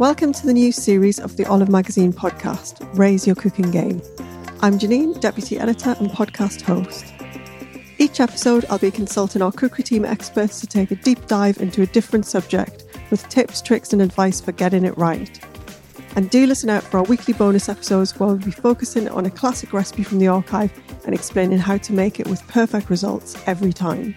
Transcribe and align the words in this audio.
Welcome 0.00 0.32
to 0.32 0.44
the 0.44 0.52
new 0.52 0.72
series 0.72 1.20
of 1.20 1.36
the 1.36 1.44
Olive 1.44 1.68
Magazine 1.68 2.12
podcast, 2.12 2.84
Raise 2.98 3.28
Your 3.28 3.36
Cooking 3.36 3.70
Game. 3.70 4.02
I'm 4.60 4.76
Janine, 4.76 5.20
Deputy 5.20 5.56
Editor 5.56 5.94
and 6.00 6.10
podcast 6.10 6.62
host. 6.62 7.14
Each 7.98 8.18
episode, 8.18 8.64
I'll 8.68 8.80
be 8.80 8.90
consulting 8.90 9.40
our 9.40 9.52
cookery 9.52 9.84
team 9.84 10.04
experts 10.04 10.60
to 10.60 10.66
take 10.66 10.90
a 10.90 10.96
deep 10.96 11.28
dive 11.28 11.58
into 11.58 11.82
a 11.82 11.86
different 11.86 12.26
subject 12.26 12.82
with 13.12 13.28
tips, 13.28 13.62
tricks, 13.62 13.92
and 13.92 14.02
advice 14.02 14.40
for 14.40 14.50
getting 14.50 14.84
it 14.84 14.98
right. 14.98 15.40
And 16.16 16.28
do 16.28 16.44
listen 16.44 16.70
out 16.70 16.82
for 16.82 16.98
our 16.98 17.04
weekly 17.04 17.32
bonus 17.32 17.68
episodes 17.68 18.18
where 18.18 18.30
we'll 18.30 18.38
be 18.38 18.50
focusing 18.50 19.08
on 19.08 19.26
a 19.26 19.30
classic 19.30 19.72
recipe 19.72 20.02
from 20.02 20.18
the 20.18 20.26
archive 20.26 20.72
and 21.04 21.14
explaining 21.14 21.58
how 21.58 21.76
to 21.76 21.92
make 21.92 22.18
it 22.18 22.26
with 22.26 22.44
perfect 22.48 22.90
results 22.90 23.40
every 23.46 23.72
time. 23.72 24.16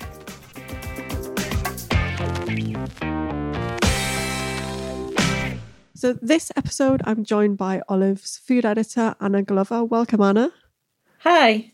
So, 6.07 6.13
this 6.21 6.53
episode, 6.55 7.01
I'm 7.03 7.25
joined 7.25 7.57
by 7.57 7.81
Olive's 7.89 8.37
food 8.37 8.63
editor, 8.63 9.13
Anna 9.19 9.43
Glover. 9.43 9.83
Welcome, 9.83 10.21
Anna. 10.21 10.51
Hi. 11.19 11.73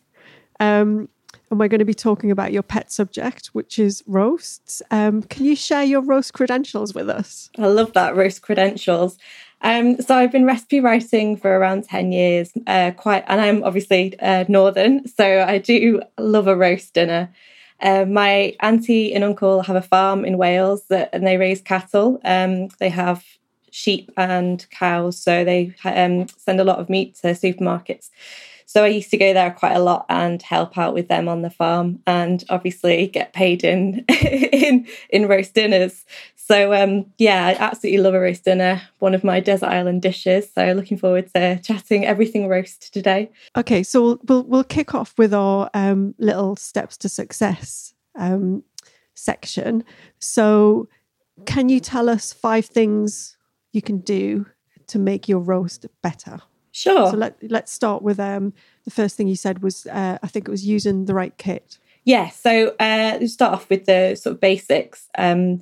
Um, 0.59 1.07
and 1.51 1.59
we're 1.59 1.67
going 1.67 1.77
to 1.77 1.85
be 1.85 1.93
talking 1.93 2.31
about 2.31 2.51
your 2.51 2.63
pet 2.63 2.91
subject, 2.91 3.51
which 3.53 3.77
is 3.77 4.03
roasts. 4.07 4.81
Um, 4.89 5.21
can 5.21 5.45
you 5.45 5.55
share 5.55 5.83
your 5.83 6.01
roast 6.01 6.33
credentials 6.33 6.95
with 6.95 7.11
us? 7.11 7.51
I 7.59 7.67
love 7.67 7.93
that 7.93 8.15
roast 8.15 8.41
credentials. 8.41 9.19
Um, 9.61 10.01
so 10.01 10.15
I've 10.15 10.31
been 10.31 10.45
recipe 10.45 10.79
writing 10.79 11.37
for 11.37 11.55
around 11.55 11.83
10 11.83 12.11
years, 12.11 12.51
uh, 12.65 12.89
quite, 12.97 13.25
and 13.27 13.39
I'm 13.39 13.63
obviously 13.63 14.19
uh, 14.19 14.45
northern, 14.47 15.07
so 15.07 15.45
I 15.47 15.59
do 15.59 16.01
love 16.17 16.47
a 16.47 16.55
roast 16.55 16.95
dinner. 16.95 17.31
Uh, 17.79 18.05
my 18.05 18.55
auntie 18.61 19.13
and 19.13 19.23
uncle 19.23 19.61
have 19.61 19.75
a 19.75 19.81
farm 19.83 20.25
in 20.25 20.39
Wales 20.39 20.85
that, 20.89 21.11
and 21.13 21.27
they 21.27 21.37
raise 21.37 21.61
cattle. 21.61 22.19
Um, 22.23 22.69
they 22.79 22.89
have 22.89 23.23
sheep 23.73 24.11
and 24.17 24.65
cows, 24.69 25.17
so 25.17 25.43
they 25.43 25.73
um, 25.83 26.27
send 26.37 26.59
a 26.59 26.63
lot 26.63 26.79
of 26.79 26.89
meat 26.89 27.15
to 27.15 27.27
supermarkets. 27.27 28.09
So 28.65 28.83
I 28.83 28.87
used 28.87 29.11
to 29.11 29.17
go 29.17 29.33
there 29.33 29.51
quite 29.51 29.75
a 29.75 29.79
lot 29.79 30.05
and 30.09 30.41
help 30.41 30.77
out 30.77 30.93
with 30.93 31.07
them 31.07 31.27
on 31.27 31.41
the 31.41 31.49
farm, 31.49 31.99
and 32.05 32.43
obviously 32.49 33.07
get 33.07 33.33
paid 33.33 33.63
in 33.63 34.05
in 34.09 34.87
in 35.09 35.27
roast 35.27 35.53
dinners. 35.53 36.05
So 36.35 36.73
um, 36.73 37.05
yeah, 37.17 37.47
I 37.47 37.53
absolutely 37.55 38.01
love 38.01 38.13
a 38.13 38.19
roast 38.19 38.45
dinner. 38.45 38.81
One 38.99 39.15
of 39.15 39.23
my 39.23 39.39
desert 39.39 39.67
island 39.67 40.01
dishes. 40.01 40.51
So 40.53 40.73
looking 40.73 40.97
forward 40.97 41.33
to 41.33 41.59
chatting 41.59 42.05
everything 42.05 42.47
roast 42.47 42.93
today. 42.93 43.31
Okay, 43.55 43.83
so 43.83 44.01
we'll 44.01 44.19
we'll, 44.27 44.43
we'll 44.43 44.63
kick 44.63 44.93
off 44.93 45.13
with 45.17 45.33
our 45.33 45.69
um, 45.73 46.13
little 46.19 46.55
steps 46.55 46.97
to 46.97 47.09
success 47.09 47.93
um, 48.15 48.63
section. 49.15 49.83
So, 50.19 50.87
can 51.45 51.69
you 51.69 51.79
tell 51.79 52.09
us 52.09 52.33
five 52.33 52.65
things 52.65 53.37
you 53.73 53.81
can 53.81 53.97
do 53.97 54.45
to 54.87 54.99
make 54.99 55.27
your 55.27 55.39
roast 55.39 55.85
better? 56.01 56.39
Sure. 56.71 57.11
So 57.11 57.17
let 57.17 57.37
let's 57.51 57.71
start 57.71 58.01
with 58.01 58.19
um, 58.19 58.53
the 58.85 58.91
first 58.91 59.15
thing 59.15 59.27
you 59.27 59.35
said 59.35 59.61
was 59.61 59.85
uh, 59.87 60.17
I 60.23 60.27
think 60.27 60.47
it 60.47 60.51
was 60.51 60.65
using 60.65 61.05
the 61.05 61.13
right 61.13 61.37
kit. 61.37 61.77
Yeah. 62.05 62.29
So 62.29 62.69
uh, 62.79 63.17
let's 63.19 63.33
start 63.33 63.53
off 63.53 63.69
with 63.69 63.85
the 63.85 64.15
sort 64.15 64.35
of 64.35 64.39
basics. 64.39 65.07
Um, 65.17 65.61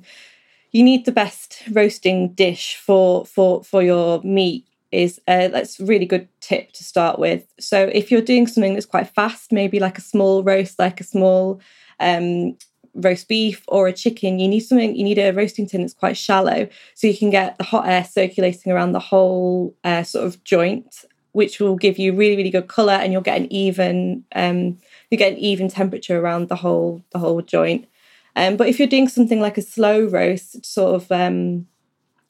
you 0.70 0.82
need 0.82 1.04
the 1.04 1.12
best 1.12 1.62
roasting 1.70 2.32
dish 2.32 2.76
for 2.76 3.26
for 3.26 3.62
for 3.62 3.82
your 3.82 4.22
meat. 4.22 4.66
Is 4.90 5.20
uh, 5.26 5.48
that's 5.48 5.80
a 5.80 5.86
really 5.86 6.06
good 6.06 6.28
tip 6.40 6.72
to 6.72 6.84
start 6.84 7.18
with. 7.18 7.46
So 7.58 7.90
if 7.92 8.10
you're 8.10 8.20
doing 8.20 8.46
something 8.46 8.74
that's 8.74 8.86
quite 8.86 9.08
fast, 9.08 9.50
maybe 9.50 9.80
like 9.80 9.96
a 9.96 10.02
small 10.02 10.42
roast, 10.42 10.78
like 10.78 11.00
a 11.00 11.04
small 11.04 11.60
um, 11.98 12.56
roast 12.94 13.28
beef 13.28 13.62
or 13.68 13.88
a 13.88 13.92
chicken, 13.92 14.38
you 14.38 14.48
need 14.48 14.60
something, 14.60 14.94
you 14.94 15.04
need 15.04 15.18
a 15.18 15.32
roasting 15.32 15.66
tin 15.66 15.80
that's 15.80 15.94
quite 15.94 16.16
shallow 16.16 16.68
so 16.94 17.06
you 17.06 17.16
can 17.16 17.30
get 17.30 17.56
the 17.58 17.64
hot 17.64 17.88
air 17.88 18.04
circulating 18.04 18.72
around 18.72 18.92
the 18.92 19.00
whole 19.00 19.74
uh, 19.84 20.02
sort 20.02 20.26
of 20.26 20.42
joint, 20.44 21.04
which 21.32 21.60
will 21.60 21.76
give 21.76 21.98
you 21.98 22.12
really, 22.12 22.36
really 22.36 22.50
good 22.50 22.68
colour 22.68 22.94
and 22.94 23.12
you'll 23.12 23.22
get 23.22 23.40
an 23.40 23.52
even 23.52 24.24
um, 24.34 24.78
you 25.10 25.18
get 25.18 25.32
an 25.32 25.38
even 25.38 25.68
temperature 25.68 26.20
around 26.20 26.48
the 26.48 26.56
whole 26.56 27.02
the 27.12 27.18
whole 27.18 27.40
joint. 27.42 27.86
Um, 28.34 28.56
but 28.56 28.68
if 28.68 28.78
you're 28.78 28.88
doing 28.88 29.08
something 29.08 29.40
like 29.40 29.58
a 29.58 29.62
slow 29.62 30.04
roast, 30.04 30.64
sort 30.64 30.94
of 30.94 31.12
um, 31.12 31.66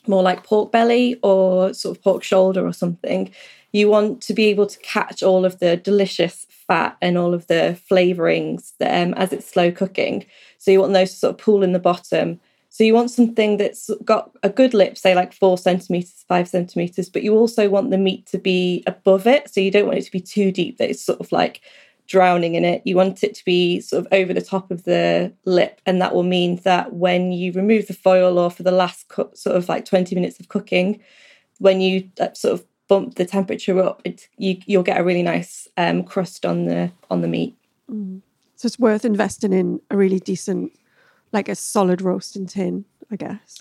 more 0.07 0.23
like 0.23 0.45
pork 0.45 0.73
belly 0.73 1.19
or 1.23 1.73
sort 1.75 1.97
of 1.97 2.03
pork 2.03 2.23
shoulder 2.23 2.67
or 2.67 2.73
something, 2.73 3.31
you 3.73 3.89
want 3.89 4.21
to 4.23 4.35
be 4.35 4.47
able 4.47 4.67
to 4.67 4.79
catch 4.81 5.23
all 5.23 5.45
of 5.45 5.59
the 5.59 5.77
delicious 5.77 6.47
fat 6.51 6.97
and 7.01 7.17
all 7.17 7.35
of 7.35 7.47
the 7.47 7.79
flavorings 7.91 8.73
um, 8.81 9.15
as 9.15 9.33
it's 9.33 9.49
slow 9.49 9.71
cooking. 9.71 10.25
So 10.59 10.71
you 10.71 10.81
want 10.81 10.93
those 10.93 11.11
to 11.11 11.17
sort 11.17 11.35
of 11.35 11.39
pool 11.39 11.63
in 11.63 11.73
the 11.73 11.79
bottom. 11.79 12.41
So 12.69 12.85
you 12.85 12.95
want 12.95 13.11
something 13.11 13.59
that's 13.59 13.91
got 14.05 14.31
a 14.43 14.49
good 14.49 14.73
lip, 14.73 14.97
say 14.97 15.15
like 15.15 15.35
four 15.35 15.59
centimeters, 15.59 16.25
five 16.27 16.49
centimeters, 16.49 17.11
but 17.11 17.23
you 17.23 17.35
also 17.35 17.69
want 17.69 17.91
the 17.91 17.99
meat 17.99 18.27
to 18.27 18.39
be 18.39 18.83
above 18.87 19.27
it. 19.27 19.53
So 19.53 19.61
you 19.61 19.71
don't 19.71 19.87
want 19.87 19.99
it 19.99 20.05
to 20.05 20.13
be 20.13 20.21
too 20.21 20.51
deep 20.51 20.79
that 20.79 20.89
it's 20.89 21.05
sort 21.05 21.21
of 21.21 21.31
like 21.33 21.61
drowning 22.07 22.55
in 22.55 22.65
it. 22.65 22.83
You 22.85 22.97
want 22.97 23.23
it 23.23 23.35
to 23.35 23.45
be 23.45 23.81
sort 23.81 24.05
of 24.05 24.13
over 24.13 24.33
the 24.33 24.41
top 24.43 24.71
of 24.71 24.85
the 24.85 25.33
lip, 25.45 25.81
and 25.87 26.01
that 26.01 26.15
will 26.15 26.23
mean 26.23 26.57
that 26.65 26.95
when 26.95 27.33
you 27.33 27.53
remove 27.53 27.87
the 27.87 27.95
foil 27.95 28.39
or 28.39 28.51
for 28.51 28.63
the 28.63 28.71
last 28.71 29.09
co- 29.09 29.31
sort 29.35 29.57
of 29.57 29.69
like 29.69 29.85
20 29.85 30.15
minutes 30.15 30.39
of 30.41 30.49
cooking, 30.49 31.01
when 31.59 31.81
you 31.81 32.11
uh, 32.21 32.33
sort 32.35 32.55
of 32.55 32.67
bump 32.89 33.15
the 33.15 33.25
temperature 33.25 33.81
up, 33.81 34.03
you, 34.37 34.59
you'll 34.67 34.83
get 34.83 35.01
a 35.01 35.05
really 35.05 35.23
nice 35.23 35.69
um, 35.77 36.03
crust 36.03 36.45
on 36.45 36.67
the 36.67 36.91
on 37.11 37.23
the 37.23 37.29
meat. 37.29 37.57
Mm. 37.91 38.21
So 38.57 38.67
it's 38.67 38.79
worth 38.79 39.05
investing 39.05 39.53
in 39.53 39.81
a 39.91 39.97
really 39.97 40.21
decent, 40.21 40.73
like 41.33 41.49
a 41.49 41.55
solid 41.55 42.01
roasting 42.01 42.47
tin, 42.47 42.85
I 43.11 43.17
guess. 43.17 43.61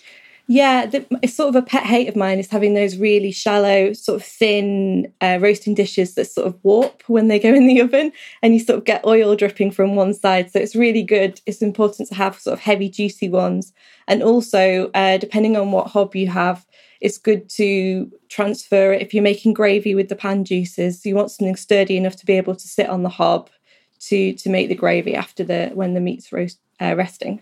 Yeah, 0.51 0.85
the, 0.85 1.05
it's 1.21 1.33
sort 1.33 1.47
of 1.47 1.55
a 1.55 1.61
pet 1.65 1.85
hate 1.85 2.09
of 2.09 2.17
mine 2.17 2.37
is 2.37 2.49
having 2.49 2.73
those 2.73 2.97
really 2.97 3.31
shallow, 3.31 3.93
sort 3.93 4.19
of 4.19 4.27
thin 4.27 5.09
uh, 5.21 5.39
roasting 5.39 5.73
dishes 5.73 6.15
that 6.15 6.25
sort 6.25 6.45
of 6.45 6.59
warp 6.61 7.03
when 7.07 7.29
they 7.29 7.39
go 7.39 7.53
in 7.53 7.67
the 7.67 7.79
oven, 7.79 8.11
and 8.41 8.53
you 8.53 8.59
sort 8.59 8.77
of 8.77 8.83
get 8.83 9.05
oil 9.05 9.37
dripping 9.37 9.71
from 9.71 9.95
one 9.95 10.13
side. 10.13 10.51
So 10.51 10.59
it's 10.59 10.75
really 10.75 11.03
good. 11.03 11.39
It's 11.45 11.61
important 11.61 12.09
to 12.09 12.15
have 12.15 12.37
sort 12.37 12.51
of 12.51 12.59
heavy, 12.59 12.89
juicy 12.89 13.29
ones, 13.29 13.71
and 14.09 14.21
also 14.21 14.91
uh, 14.93 15.19
depending 15.19 15.55
on 15.55 15.71
what 15.71 15.87
hob 15.87 16.17
you 16.17 16.27
have, 16.27 16.65
it's 16.99 17.17
good 17.17 17.47
to 17.51 18.11
transfer 18.27 18.91
it. 18.91 19.01
If 19.01 19.13
you're 19.13 19.23
making 19.23 19.53
gravy 19.53 19.95
with 19.95 20.09
the 20.09 20.17
pan 20.17 20.43
juices, 20.43 21.05
you 21.05 21.15
want 21.15 21.31
something 21.31 21.55
sturdy 21.55 21.95
enough 21.95 22.17
to 22.17 22.25
be 22.25 22.33
able 22.33 22.55
to 22.55 22.67
sit 22.67 22.89
on 22.89 23.03
the 23.03 23.09
hob 23.09 23.49
to 24.01 24.33
to 24.33 24.49
make 24.49 24.67
the 24.67 24.75
gravy 24.75 25.15
after 25.15 25.45
the 25.45 25.71
when 25.75 25.93
the 25.93 26.01
meat's 26.01 26.33
roast 26.33 26.59
uh, 26.81 26.93
resting. 26.97 27.39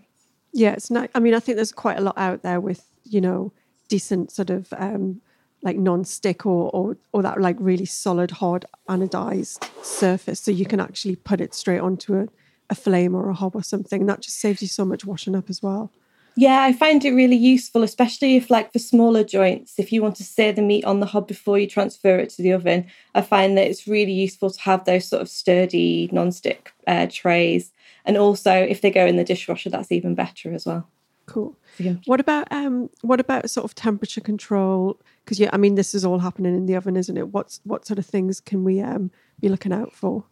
Yeah, 0.53 0.73
it's 0.73 0.91
not. 0.91 1.09
I 1.15 1.19
mean, 1.19 1.33
I 1.33 1.39
think 1.39 1.55
there's 1.55 1.71
quite 1.71 1.97
a 1.97 2.01
lot 2.01 2.17
out 2.17 2.43
there 2.43 2.59
with 2.59 2.85
you 3.03 3.21
know 3.21 3.51
decent 3.87 4.31
sort 4.31 4.49
of 4.49 4.71
um, 4.77 5.21
like 5.61 5.77
non-stick 5.77 6.45
or, 6.45 6.69
or 6.71 6.97
or 7.11 7.21
that 7.23 7.41
like 7.41 7.57
really 7.59 7.85
solid 7.85 8.31
hard 8.31 8.65
anodized 8.87 9.69
surface, 9.83 10.39
so 10.39 10.51
you 10.51 10.65
can 10.65 10.79
actually 10.79 11.15
put 11.15 11.41
it 11.41 11.53
straight 11.53 11.79
onto 11.79 12.15
a, 12.15 12.27
a 12.69 12.75
flame 12.75 13.15
or 13.15 13.29
a 13.29 13.33
hob 13.33 13.55
or 13.55 13.63
something. 13.63 14.05
That 14.05 14.21
just 14.21 14.39
saves 14.39 14.61
you 14.61 14.67
so 14.67 14.85
much 14.85 15.05
washing 15.05 15.35
up 15.35 15.49
as 15.49 15.61
well. 15.61 15.91
Yeah, 16.35 16.61
I 16.61 16.71
find 16.71 17.03
it 17.03 17.11
really 17.11 17.35
useful, 17.35 17.83
especially 17.83 18.37
if, 18.37 18.49
like, 18.49 18.71
for 18.71 18.79
smaller 18.79 19.25
joints, 19.25 19.77
if 19.77 19.91
you 19.91 20.01
want 20.01 20.15
to 20.17 20.23
sear 20.23 20.53
the 20.53 20.61
meat 20.61 20.85
on 20.85 21.01
the 21.01 21.05
hob 21.05 21.27
before 21.27 21.59
you 21.59 21.67
transfer 21.67 22.17
it 22.17 22.29
to 22.29 22.41
the 22.41 22.53
oven, 22.53 22.85
I 23.13 23.21
find 23.23 23.57
that 23.57 23.67
it's 23.67 23.87
really 23.87 24.13
useful 24.13 24.49
to 24.49 24.61
have 24.61 24.85
those 24.85 25.05
sort 25.05 25.21
of 25.21 25.27
sturdy 25.27 26.07
non-stick 26.13 26.71
uh, 26.87 27.07
trays. 27.11 27.73
And 28.05 28.15
also, 28.15 28.53
if 28.53 28.79
they 28.79 28.91
go 28.91 29.05
in 29.05 29.17
the 29.17 29.25
dishwasher, 29.25 29.69
that's 29.69 29.91
even 29.91 30.15
better 30.15 30.53
as 30.53 30.65
well. 30.65 30.87
Cool. 31.29 31.57
Yeah. 31.77 31.93
What 32.05 32.19
about 32.19 32.47
um? 32.51 32.89
What 33.01 33.19
about 33.19 33.49
sort 33.49 33.65
of 33.65 33.75
temperature 33.75 34.21
control? 34.21 34.99
Because 35.23 35.39
yeah, 35.39 35.49
I 35.53 35.57
mean, 35.57 35.75
this 35.75 35.93
is 35.93 36.03
all 36.03 36.19
happening 36.19 36.55
in 36.55 36.65
the 36.65 36.75
oven, 36.75 36.97
isn't 36.97 37.17
it? 37.17 37.29
What's 37.29 37.61
what 37.63 37.85
sort 37.85 37.99
of 37.99 38.05
things 38.05 38.39
can 38.39 38.63
we 38.63 38.81
um 38.81 39.11
be 39.39 39.49
looking 39.49 39.73
out 39.73 39.93
for? 39.93 40.25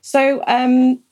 So 0.00 0.42
um, 0.46 1.02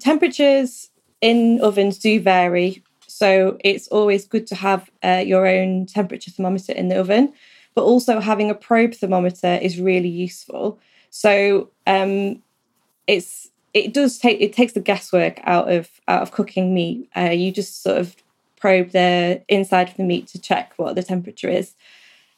temperatures 0.00 0.90
in 1.20 1.60
ovens 1.60 1.98
do 1.98 2.20
vary 2.20 2.82
so 3.12 3.58
it's 3.62 3.88
always 3.88 4.24
good 4.24 4.46
to 4.48 4.54
have 4.54 4.90
uh, 5.04 5.22
your 5.24 5.46
own 5.46 5.86
temperature 5.86 6.30
thermometer 6.30 6.72
in 6.72 6.88
the 6.88 6.98
oven, 6.98 7.32
but 7.74 7.82
also 7.82 8.20
having 8.20 8.50
a 8.50 8.54
probe 8.54 8.94
thermometer 8.94 9.58
is 9.60 9.78
really 9.78 10.08
useful. 10.08 10.80
So 11.10 11.68
um, 11.86 12.42
it's 13.06 13.50
it 13.74 13.94
does 13.94 14.18
take 14.18 14.40
it 14.40 14.52
takes 14.52 14.72
the 14.72 14.80
guesswork 14.80 15.40
out 15.44 15.70
of 15.72 15.90
out 16.08 16.22
of 16.22 16.32
cooking 16.32 16.74
meat. 16.74 17.08
Uh, 17.16 17.30
you 17.30 17.50
just 17.52 17.82
sort 17.82 17.98
of 17.98 18.16
probe 18.56 18.90
the 18.90 19.42
inside 19.48 19.88
of 19.88 19.96
the 19.96 20.04
meat 20.04 20.26
to 20.28 20.40
check 20.40 20.72
what 20.76 20.94
the 20.94 21.02
temperature 21.02 21.48
is. 21.48 21.74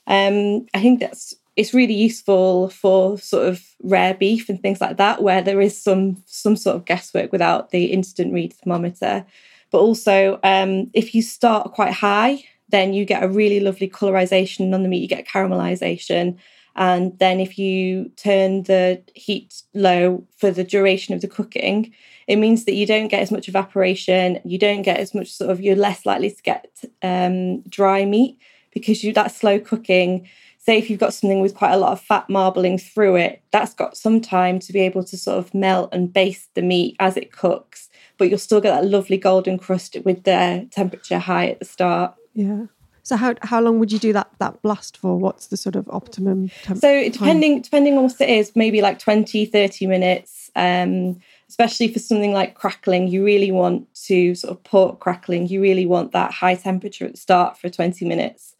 Um, 0.07 0.67
I 0.75 0.81
think 0.81 1.01
that's 1.01 1.35
it's 1.57 1.75
really 1.75 1.95
useful 1.95 2.69
for 2.69 3.19
sort 3.19 3.47
of 3.47 3.63
rare 3.83 4.15
beef 4.15 4.49
and 4.49 4.61
things 4.61 4.81
like 4.81 4.97
that, 4.97 5.23
where 5.23 5.43
there 5.43 5.61
is 5.61 5.81
some 5.81 6.23
some 6.27 6.57
sort 6.57 6.77
of 6.77 6.85
guesswork 6.85 7.33
without 7.33 7.71
the 7.71 7.87
instant 7.87 8.33
read 8.33 8.53
thermometer. 8.53 9.25
But 9.71 9.79
also, 9.79 10.39
um, 10.45 10.91
if 10.95 11.15
you 11.15 11.23
start 11.23 11.73
quite 11.73 11.93
high, 11.93 12.45
then 12.69 12.93
you 12.93 13.05
get 13.05 13.23
a 13.23 13.29
really 13.29 13.61
lovely 13.61 13.89
colorization 13.89 14.73
on 14.73 14.83
the 14.83 14.89
meat, 14.89 15.03
you 15.03 15.09
get 15.09 15.27
caramelization. 15.27 16.37
And 16.77 17.19
then 17.19 17.41
if 17.41 17.59
you 17.59 18.11
turn 18.17 18.65
the 18.65 19.03
heat 19.15 19.63
low 19.75 20.27
for 20.37 20.51
the 20.51 20.65
duration 20.65 21.15
of 21.15 21.21
the 21.21 21.29
cooking, 21.29 21.93
it 22.27 22.37
means 22.37 22.65
that 22.65 22.75
you 22.75 22.87
don't 22.87 23.09
get 23.09 23.23
as 23.23 23.31
much 23.31 23.49
evaporation, 23.49 24.41
you 24.45 24.59
don't 24.59 24.83
get 24.83 24.99
as 24.99 25.15
much 25.15 25.33
sort 25.33 25.51
of, 25.51 25.61
you're 25.61 25.77
less 25.77 26.05
likely 26.05 26.31
to 26.31 26.43
get 26.43 26.85
um, 27.03 27.61
dry 27.63 28.05
meat 28.05 28.39
because 28.73 29.05
you 29.05 29.13
that 29.13 29.31
slow 29.31 29.61
cooking. 29.61 30.29
Say 30.59 30.79
if 30.79 30.89
you've 30.89 31.01
got 31.01 31.13
something 31.13 31.41
with 31.41 31.55
quite 31.55 31.73
a 31.73 31.77
lot 31.77 31.93
of 31.93 32.01
fat 32.01 32.29
marbling 32.31 32.79
through 32.79 33.17
it, 33.17 33.43
that's 33.51 33.75
got 33.75 33.97
some 33.97 34.21
time 34.21 34.59
to 34.61 34.73
be 34.73 34.81
able 34.81 35.05
to 35.05 35.17
sort 35.17 35.39
of 35.39 35.55
melt 35.55 35.91
and 35.93 36.13
baste 36.13 36.55
the 36.55 36.63
meat 36.63 36.97
as 36.99 37.17
it 37.17 37.33
cooks 37.33 37.91
but 38.19 38.29
you'll 38.29 38.39
still 38.39 38.61
get 38.61 38.71
that 38.71 38.89
lovely 38.89 39.17
golden 39.17 39.59
crust 39.59 39.97
with 40.05 40.25
the 40.25 40.69
temperature 40.71 41.19
high 41.19 41.49
at 41.49 41.59
the 41.59 41.65
start. 41.65 42.15
Yeah. 42.35 42.67
So 43.05 43.17
how 43.17 43.35
how 43.43 43.61
long 43.61 43.79
would 43.79 43.93
you 43.93 43.99
do 43.99 44.13
that 44.15 44.31
that 44.39 44.63
blast 44.63 44.97
for? 44.97 45.17
What's 45.17 45.49
the 45.49 45.59
sort 45.59 45.77
of 45.77 45.89
optimum 45.91 46.51
temp- 46.63 46.81
So 46.81 47.09
depending 47.11 47.57
time? 47.57 47.63
depending 47.63 47.99
on 47.99 48.05
what 48.05 48.21
it 48.21 48.31
is, 48.31 48.57
maybe 48.57 48.81
like 48.81 48.99
20, 48.99 49.47
30 49.47 49.87
minutes. 49.87 50.51
Um, 50.57 51.21
especially 51.49 51.89
for 51.89 51.99
something 51.99 52.33
like 52.33 52.55
crackling, 52.55 53.07
you 53.07 53.25
really 53.25 53.53
want 53.53 53.87
to 53.95 54.35
sort 54.35 54.51
of 54.51 54.65
pork 54.65 54.99
crackling, 54.99 55.47
you 55.47 55.61
really 55.61 55.87
want 55.87 56.13
that 56.13 56.33
high 56.33 56.55
temperature 56.55 57.05
at 57.05 57.13
the 57.13 57.17
start 57.17 57.59
for 57.59 57.69
20 57.69 58.05
minutes. 58.07 58.57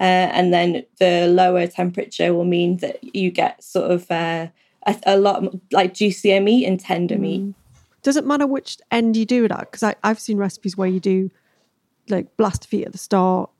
Uh, 0.00 0.30
and 0.32 0.52
then 0.52 0.84
the 0.98 1.26
lower 1.26 1.66
temperature 1.66 2.32
will 2.32 2.44
mean 2.44 2.76
that 2.78 3.02
you 3.14 3.30
get 3.30 3.62
sort 3.64 3.90
of 3.90 4.10
uh, 4.10 4.46
a, 4.86 4.96
a, 5.06 5.18
lot 5.18 5.42
like 5.72 5.92
juicier 5.92 6.40
meat 6.40 6.64
and 6.64 6.78
tender 6.78 7.16
mm. 7.16 7.20
meat. 7.20 7.54
Does 8.02 8.16
it 8.16 8.24
matter 8.24 8.46
which 8.46 8.78
end 8.92 9.16
you 9.16 9.26
do 9.26 9.44
it 9.44 9.50
at? 9.50 9.70
Because 9.70 9.94
I've 10.04 10.20
seen 10.20 10.38
recipes 10.38 10.76
where 10.76 10.88
you 10.88 11.00
do 11.00 11.30
like 12.08 12.34
blast 12.36 12.64
of 12.64 12.70
heat 12.70 12.86
at 12.86 12.92
the 12.92 12.98
start 12.98 13.50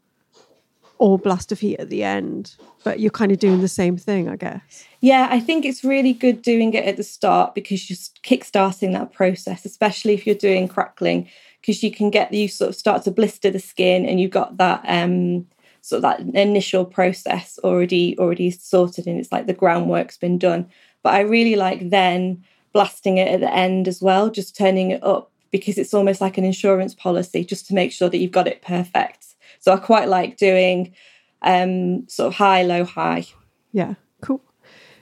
or 0.99 1.19
blast 1.19 1.53
of 1.53 1.61
heat 1.61 1.79
at 1.79 1.89
the 1.89 2.03
end, 2.03 2.57
but 2.85 3.01
you're 3.01 3.11
kind 3.11 3.33
of 3.33 3.39
doing 3.39 3.61
the 3.61 3.69
same 3.69 3.97
thing, 3.97 4.29
I 4.29 4.37
guess. 4.37 4.85
Yeah, 5.01 5.29
I 5.31 5.41
think 5.41 5.65
it's 5.65 5.85
really 5.85 6.13
good 6.13 6.43
doing 6.43 6.75
it 6.75 6.85
at 6.85 6.97
the 6.97 7.03
start 7.03 7.55
because 7.55 7.89
you're 7.89 7.97
kickstarting 8.23 8.93
that 8.93 9.13
process, 9.13 9.65
especially 9.65 10.15
if 10.15 10.27
you're 10.27 10.35
doing 10.35 10.69
crackling, 10.69 11.29
because 11.61 11.83
you 11.83 11.91
can 11.91 12.11
get 12.11 12.33
you 12.33 12.49
sort 12.49 12.71
of 12.71 12.77
start 12.77 13.05
to 13.05 13.11
blister 13.11 13.51
the 13.51 13.61
skin 13.61 14.07
and 14.07 14.21
you've 14.21 14.31
got 14.31 14.57
that 14.57 14.83
um 14.87 15.47
sort 15.81 15.99
of 15.99 16.03
that 16.03 16.21
initial 16.41 16.85
process 16.85 17.59
already 17.65 18.19
already 18.19 18.51
sorted 18.51 19.07
and 19.07 19.19
it's 19.19 19.33
like 19.33 19.47
the 19.47 19.55
groundwork's 19.55 20.19
been 20.19 20.39
done. 20.39 20.67
But 21.03 21.15
I 21.15 21.21
really 21.21 21.57
like 21.57 21.91
then 21.91 22.45
blasting 22.73 23.19
it 23.19 23.29
at 23.29 23.41
the 23.41 23.53
end 23.53 23.89
as 23.89 24.03
well, 24.03 24.31
just 24.31 24.57
turning 24.57 24.91
it 24.91 25.03
up 25.03 25.31
because 25.51 25.79
it's 25.79 25.95
almost 25.95 26.21
like 26.21 26.37
an 26.39 26.45
insurance 26.45 26.95
policy 26.95 27.45
just 27.45 27.67
to 27.67 27.75
make 27.75 27.93
sure 27.93 28.09
that 28.09 28.19
you've 28.19 28.33
got 28.33 28.49
it 28.49 28.63
perfect. 28.63 29.28
So 29.61 29.73
I 29.73 29.77
quite 29.77 30.09
like 30.09 30.37
doing 30.37 30.95
um, 31.43 32.09
sort 32.09 32.29
of 32.29 32.35
high, 32.35 32.63
low, 32.63 32.85
high. 32.85 33.27
Yeah, 33.73 33.95
cool. 34.23 34.43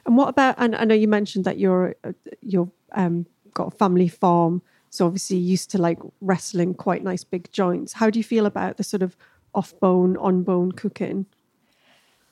And 0.05 0.17
what 0.17 0.29
about? 0.29 0.55
And 0.59 0.77
I 0.77 0.85
know 0.85 0.95
you 0.95 1.09
mentioned 1.09 1.45
that 1.45 1.59
you're 1.59 1.95
uh, 2.05 2.13
you're 2.41 2.71
um, 2.93 3.27
got 3.55 3.75
a 3.75 3.77
family 3.77 4.09
farm, 4.09 4.63
so 4.91 5.07
obviously 5.07 5.37
used 5.37 5.71
to 5.73 5.79
like 5.79 5.99
wrestling 6.21 6.75
quite 6.75 7.03
nice 7.03 7.25
big 7.25 7.51
joints. 7.53 7.95
How 7.95 8.11
do 8.11 8.19
you 8.19 8.25
feel 8.25 8.47
about 8.47 8.77
the 8.77 8.85
sort 8.85 9.03
of 9.03 9.17
off 9.55 9.79
bone, 9.81 10.17
on 10.19 10.43
bone 10.43 10.73
cooking? 10.73 11.27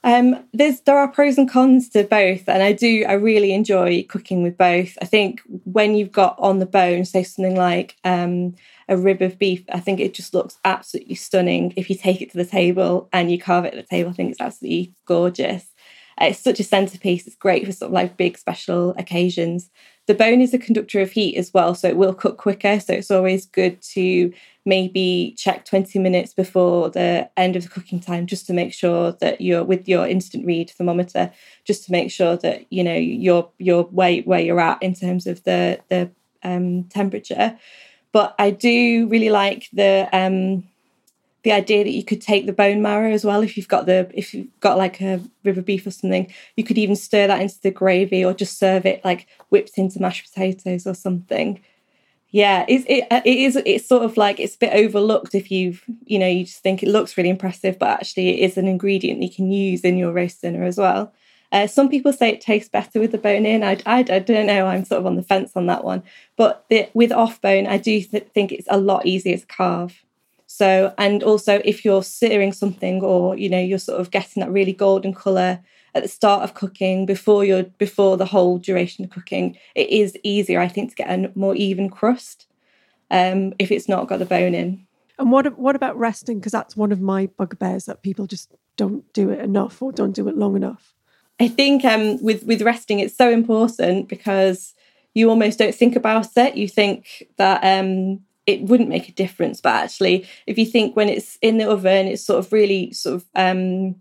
Um, 0.04 0.44
there's 0.52 0.82
there 0.82 0.98
are 0.98 1.08
pros 1.08 1.38
and 1.38 1.50
cons 1.50 1.88
to 1.90 2.04
both, 2.04 2.46
and 2.46 2.62
I 2.62 2.72
do 2.72 3.06
I 3.08 3.14
really 3.14 3.54
enjoy 3.54 4.04
cooking 4.06 4.42
with 4.42 4.58
both. 4.58 4.98
I 5.00 5.06
think 5.06 5.40
when 5.64 5.96
you've 5.96 6.12
got 6.12 6.36
on 6.38 6.58
the 6.58 6.66
bone, 6.66 7.06
say 7.06 7.22
something 7.22 7.56
like 7.56 7.96
um, 8.04 8.54
a 8.86 8.98
rib 8.98 9.22
of 9.22 9.38
beef, 9.38 9.64
I 9.72 9.80
think 9.80 10.00
it 10.00 10.12
just 10.12 10.34
looks 10.34 10.58
absolutely 10.62 11.14
stunning 11.14 11.72
if 11.76 11.88
you 11.88 11.96
take 11.96 12.20
it 12.20 12.30
to 12.32 12.36
the 12.36 12.44
table 12.44 13.08
and 13.14 13.32
you 13.32 13.38
carve 13.40 13.64
it 13.64 13.72
at 13.72 13.88
the 13.88 13.96
table. 13.96 14.10
I 14.10 14.12
think 14.12 14.32
it's 14.32 14.42
absolutely 14.42 14.92
gorgeous. 15.06 15.64
Uh, 16.20 16.26
it's 16.26 16.38
such 16.38 16.60
a 16.60 16.64
centerpiece. 16.64 17.26
It's 17.26 17.34
great 17.34 17.64
for 17.64 17.72
sort 17.72 17.88
of 17.88 17.94
like 17.94 18.18
big 18.18 18.36
special 18.36 18.90
occasions. 18.98 19.70
The 20.06 20.14
bone 20.14 20.42
is 20.42 20.52
a 20.52 20.58
conductor 20.58 21.00
of 21.00 21.12
heat 21.12 21.36
as 21.36 21.54
well, 21.54 21.74
so 21.74 21.88
it 21.88 21.96
will 21.96 22.12
cook 22.12 22.36
quicker. 22.36 22.78
So 22.78 22.92
it's 22.92 23.10
always 23.10 23.46
good 23.46 23.80
to 23.94 24.32
maybe 24.66 25.34
check 25.38 25.64
20 25.64 25.98
minutes 25.98 26.34
before 26.34 26.90
the 26.90 27.30
end 27.36 27.56
of 27.56 27.62
the 27.62 27.68
cooking 27.68 28.00
time 28.00 28.26
just 28.26 28.46
to 28.46 28.52
make 28.52 28.72
sure 28.72 29.12
that 29.12 29.40
you're 29.40 29.64
with 29.64 29.88
your 29.88 30.06
instant 30.06 30.44
read 30.44 30.70
thermometer, 30.70 31.32
just 31.64 31.84
to 31.86 31.92
make 31.92 32.10
sure 32.10 32.36
that 32.36 32.66
you 32.70 32.84
know 32.84 32.94
you're 32.94 33.48
you're 33.58 33.84
where, 33.84 34.20
where 34.22 34.40
you're 34.40 34.60
at 34.60 34.82
in 34.82 34.94
terms 34.94 35.26
of 35.26 35.42
the 35.44 35.80
the 35.88 36.10
um, 36.42 36.84
temperature. 36.84 37.58
But 38.12 38.34
I 38.38 38.50
do 38.50 39.08
really 39.08 39.30
like 39.30 39.68
the 39.72 40.08
um, 40.12 40.64
the 41.44 41.52
idea 41.52 41.84
that 41.84 41.92
you 41.92 42.02
could 42.02 42.20
take 42.20 42.46
the 42.46 42.52
bone 42.52 42.82
marrow 42.82 43.12
as 43.12 43.24
well 43.24 43.42
if 43.42 43.56
you've 43.56 43.68
got 43.68 43.86
the 43.86 44.10
if 44.12 44.34
you've 44.34 44.48
got 44.60 44.76
like 44.76 45.00
a 45.00 45.20
rib 45.44 45.56
of 45.56 45.64
beef 45.64 45.86
or 45.86 45.90
something 45.90 46.32
you 46.56 46.64
could 46.64 46.78
even 46.78 46.96
stir 46.96 47.26
that 47.26 47.40
into 47.40 47.60
the 47.62 47.70
gravy 47.70 48.24
or 48.24 48.34
just 48.34 48.58
serve 48.58 48.84
it 48.84 49.04
like 49.04 49.28
whipped 49.50 49.78
into 49.78 50.00
mashed 50.00 50.32
potatoes 50.32 50.86
or 50.86 50.94
something 50.94 51.60
yeah 52.30 52.64
it's, 52.68 52.84
it, 52.88 53.06
uh, 53.10 53.20
it 53.24 53.38
is 53.38 53.56
it's 53.64 53.86
sort 53.86 54.02
of 54.02 54.16
like 54.16 54.40
it's 54.40 54.56
a 54.56 54.58
bit 54.58 54.74
overlooked 54.74 55.34
if 55.34 55.50
you've 55.50 55.84
you 56.04 56.18
know 56.18 56.26
you 56.26 56.44
just 56.44 56.62
think 56.62 56.82
it 56.82 56.88
looks 56.88 57.16
really 57.16 57.30
impressive 57.30 57.78
but 57.78 57.90
actually 57.90 58.30
it 58.30 58.50
is 58.50 58.56
an 58.56 58.66
ingredient 58.66 59.22
you 59.22 59.30
can 59.30 59.52
use 59.52 59.82
in 59.82 59.96
your 59.96 60.12
roast 60.12 60.42
dinner 60.42 60.64
as 60.64 60.78
well 60.78 61.12
uh, 61.52 61.68
some 61.68 61.88
people 61.88 62.12
say 62.12 62.30
it 62.30 62.40
tastes 62.40 62.68
better 62.68 62.98
with 62.98 63.12
the 63.12 63.18
bone 63.18 63.46
in. 63.46 63.62
I, 63.62 63.78
I, 63.86 63.98
I, 63.98 64.18
don't 64.18 64.46
know. 64.46 64.66
I'm 64.66 64.84
sort 64.84 64.98
of 64.98 65.06
on 65.06 65.14
the 65.14 65.22
fence 65.22 65.52
on 65.54 65.66
that 65.66 65.84
one. 65.84 66.02
But 66.36 66.64
the, 66.68 66.88
with 66.94 67.12
off 67.12 67.40
bone, 67.40 67.68
I 67.68 67.76
do 67.76 68.00
th- 68.00 68.26
think 68.34 68.50
it's 68.50 68.66
a 68.68 68.76
lot 68.76 69.06
easier 69.06 69.36
to 69.36 69.46
carve. 69.46 70.04
So, 70.56 70.94
and 70.98 71.24
also 71.24 71.60
if 71.64 71.84
you're 71.84 72.04
searing 72.04 72.52
something 72.52 73.02
or, 73.02 73.36
you 73.36 73.48
know, 73.48 73.58
you're 73.58 73.80
sort 73.80 74.00
of 74.00 74.12
getting 74.12 74.40
that 74.40 74.52
really 74.52 74.72
golden 74.72 75.12
colour 75.12 75.58
at 75.96 76.04
the 76.04 76.08
start 76.08 76.44
of 76.44 76.54
cooking 76.54 77.06
before 77.06 77.44
you're 77.44 77.64
before 77.64 78.16
the 78.16 78.24
whole 78.24 78.58
duration 78.58 79.04
of 79.04 79.10
cooking, 79.10 79.58
it 79.74 79.90
is 79.90 80.16
easier, 80.22 80.60
I 80.60 80.68
think, 80.68 80.90
to 80.90 80.94
get 80.94 81.10
a 81.10 81.32
more 81.34 81.56
even 81.56 81.90
crust 81.90 82.46
um, 83.10 83.52
if 83.58 83.72
it's 83.72 83.88
not 83.88 84.06
got 84.06 84.20
the 84.20 84.26
bone 84.26 84.54
in. 84.54 84.86
And 85.18 85.32
what 85.32 85.58
what 85.58 85.74
about 85.74 85.98
resting? 85.98 86.38
Because 86.38 86.52
that's 86.52 86.76
one 86.76 86.92
of 86.92 87.00
my 87.00 87.26
bugbears 87.36 87.86
that 87.86 88.02
people 88.02 88.28
just 88.28 88.48
don't 88.76 89.12
do 89.12 89.30
it 89.30 89.40
enough 89.40 89.82
or 89.82 89.90
don't 89.90 90.14
do 90.14 90.28
it 90.28 90.36
long 90.36 90.54
enough. 90.54 90.94
I 91.40 91.48
think 91.48 91.84
um, 91.84 92.22
with 92.22 92.44
with 92.44 92.62
resting, 92.62 93.00
it's 93.00 93.16
so 93.16 93.28
important 93.28 94.08
because 94.08 94.72
you 95.14 95.30
almost 95.30 95.58
don't 95.58 95.74
think 95.74 95.96
about 95.96 96.28
it. 96.36 96.56
You 96.56 96.68
think 96.68 97.24
that 97.38 97.58
um, 97.64 98.20
it 98.46 98.62
wouldn't 98.62 98.88
make 98.88 99.08
a 99.08 99.12
difference, 99.12 99.60
but 99.60 99.74
actually, 99.74 100.28
if 100.46 100.58
you 100.58 100.66
think 100.66 100.96
when 100.96 101.08
it's 101.08 101.38
in 101.40 101.58
the 101.58 101.68
oven, 101.68 102.06
it's 102.06 102.24
sort 102.24 102.38
of 102.38 102.52
really 102.52 102.92
sort 102.92 103.16
of 103.16 103.24
um, 103.34 103.96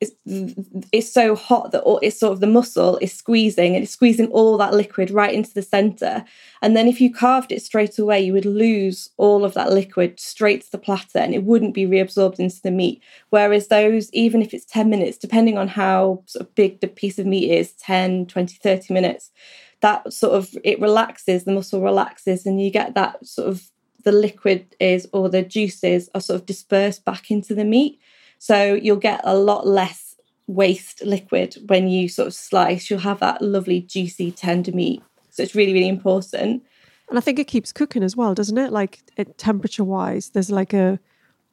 it's, 0.00 0.12
it's 0.92 1.12
so 1.12 1.36
hot 1.36 1.72
that 1.72 1.82
all, 1.82 1.98
it's 2.02 2.18
sort 2.18 2.32
of 2.32 2.40
the 2.40 2.46
muscle 2.46 2.96
is 3.02 3.12
squeezing 3.12 3.74
and 3.74 3.82
it's 3.82 3.92
squeezing 3.92 4.28
all 4.28 4.56
that 4.56 4.72
liquid 4.72 5.10
right 5.10 5.34
into 5.34 5.52
the 5.52 5.62
center. 5.62 6.24
And 6.62 6.74
then 6.74 6.88
if 6.88 7.00
you 7.00 7.12
carved 7.12 7.52
it 7.52 7.62
straight 7.62 7.98
away, 7.98 8.20
you 8.22 8.32
would 8.32 8.46
lose 8.46 9.10
all 9.18 9.44
of 9.44 9.52
that 9.54 9.72
liquid 9.72 10.18
straight 10.18 10.62
to 10.62 10.72
the 10.72 10.78
platter 10.78 11.18
and 11.18 11.34
it 11.34 11.44
wouldn't 11.44 11.74
be 11.74 11.86
reabsorbed 11.86 12.38
into 12.38 12.62
the 12.62 12.70
meat. 12.70 13.02
Whereas 13.28 13.68
those, 13.68 14.10
even 14.14 14.40
if 14.40 14.54
it's 14.54 14.64
10 14.64 14.88
minutes, 14.88 15.18
depending 15.18 15.58
on 15.58 15.68
how 15.68 16.22
sort 16.26 16.46
of 16.46 16.54
big 16.54 16.80
the 16.80 16.88
piece 16.88 17.18
of 17.18 17.26
meat 17.26 17.50
is 17.50 17.72
10, 17.74 18.26
20, 18.26 18.56
30 18.56 18.94
minutes 18.94 19.30
that 19.80 20.12
sort 20.12 20.34
of 20.34 20.56
it 20.64 20.80
relaxes, 20.80 21.44
the 21.44 21.52
muscle 21.52 21.80
relaxes, 21.80 22.46
and 22.46 22.60
you 22.60 22.70
get 22.70 22.94
that 22.94 23.24
sort 23.26 23.48
of 23.48 23.70
the 24.04 24.12
liquid 24.12 24.74
is 24.80 25.08
or 25.12 25.28
the 25.28 25.42
juices 25.42 26.08
are 26.14 26.20
sort 26.20 26.40
of 26.40 26.46
dispersed 26.46 27.04
back 27.04 27.30
into 27.30 27.54
the 27.54 27.64
meat. 27.64 27.98
So 28.38 28.74
you'll 28.74 28.96
get 28.96 29.20
a 29.24 29.36
lot 29.36 29.66
less 29.66 30.16
waste 30.46 31.04
liquid 31.04 31.56
when 31.66 31.88
you 31.88 32.08
sort 32.08 32.28
of 32.28 32.34
slice. 32.34 32.88
You'll 32.88 33.00
have 33.00 33.20
that 33.20 33.42
lovely, 33.42 33.80
juicy, 33.82 34.32
tender 34.32 34.72
meat. 34.72 35.02
So 35.30 35.42
it's 35.42 35.54
really, 35.54 35.72
really 35.72 35.88
important. 35.88 36.62
And 37.08 37.18
I 37.18 37.20
think 37.20 37.38
it 37.38 37.46
keeps 37.46 37.72
cooking 37.72 38.02
as 38.02 38.16
well, 38.16 38.34
doesn't 38.34 38.56
it? 38.56 38.72
Like 38.72 39.00
temperature 39.36 39.84
wise, 39.84 40.30
there's 40.30 40.50
like 40.50 40.72
a 40.72 40.98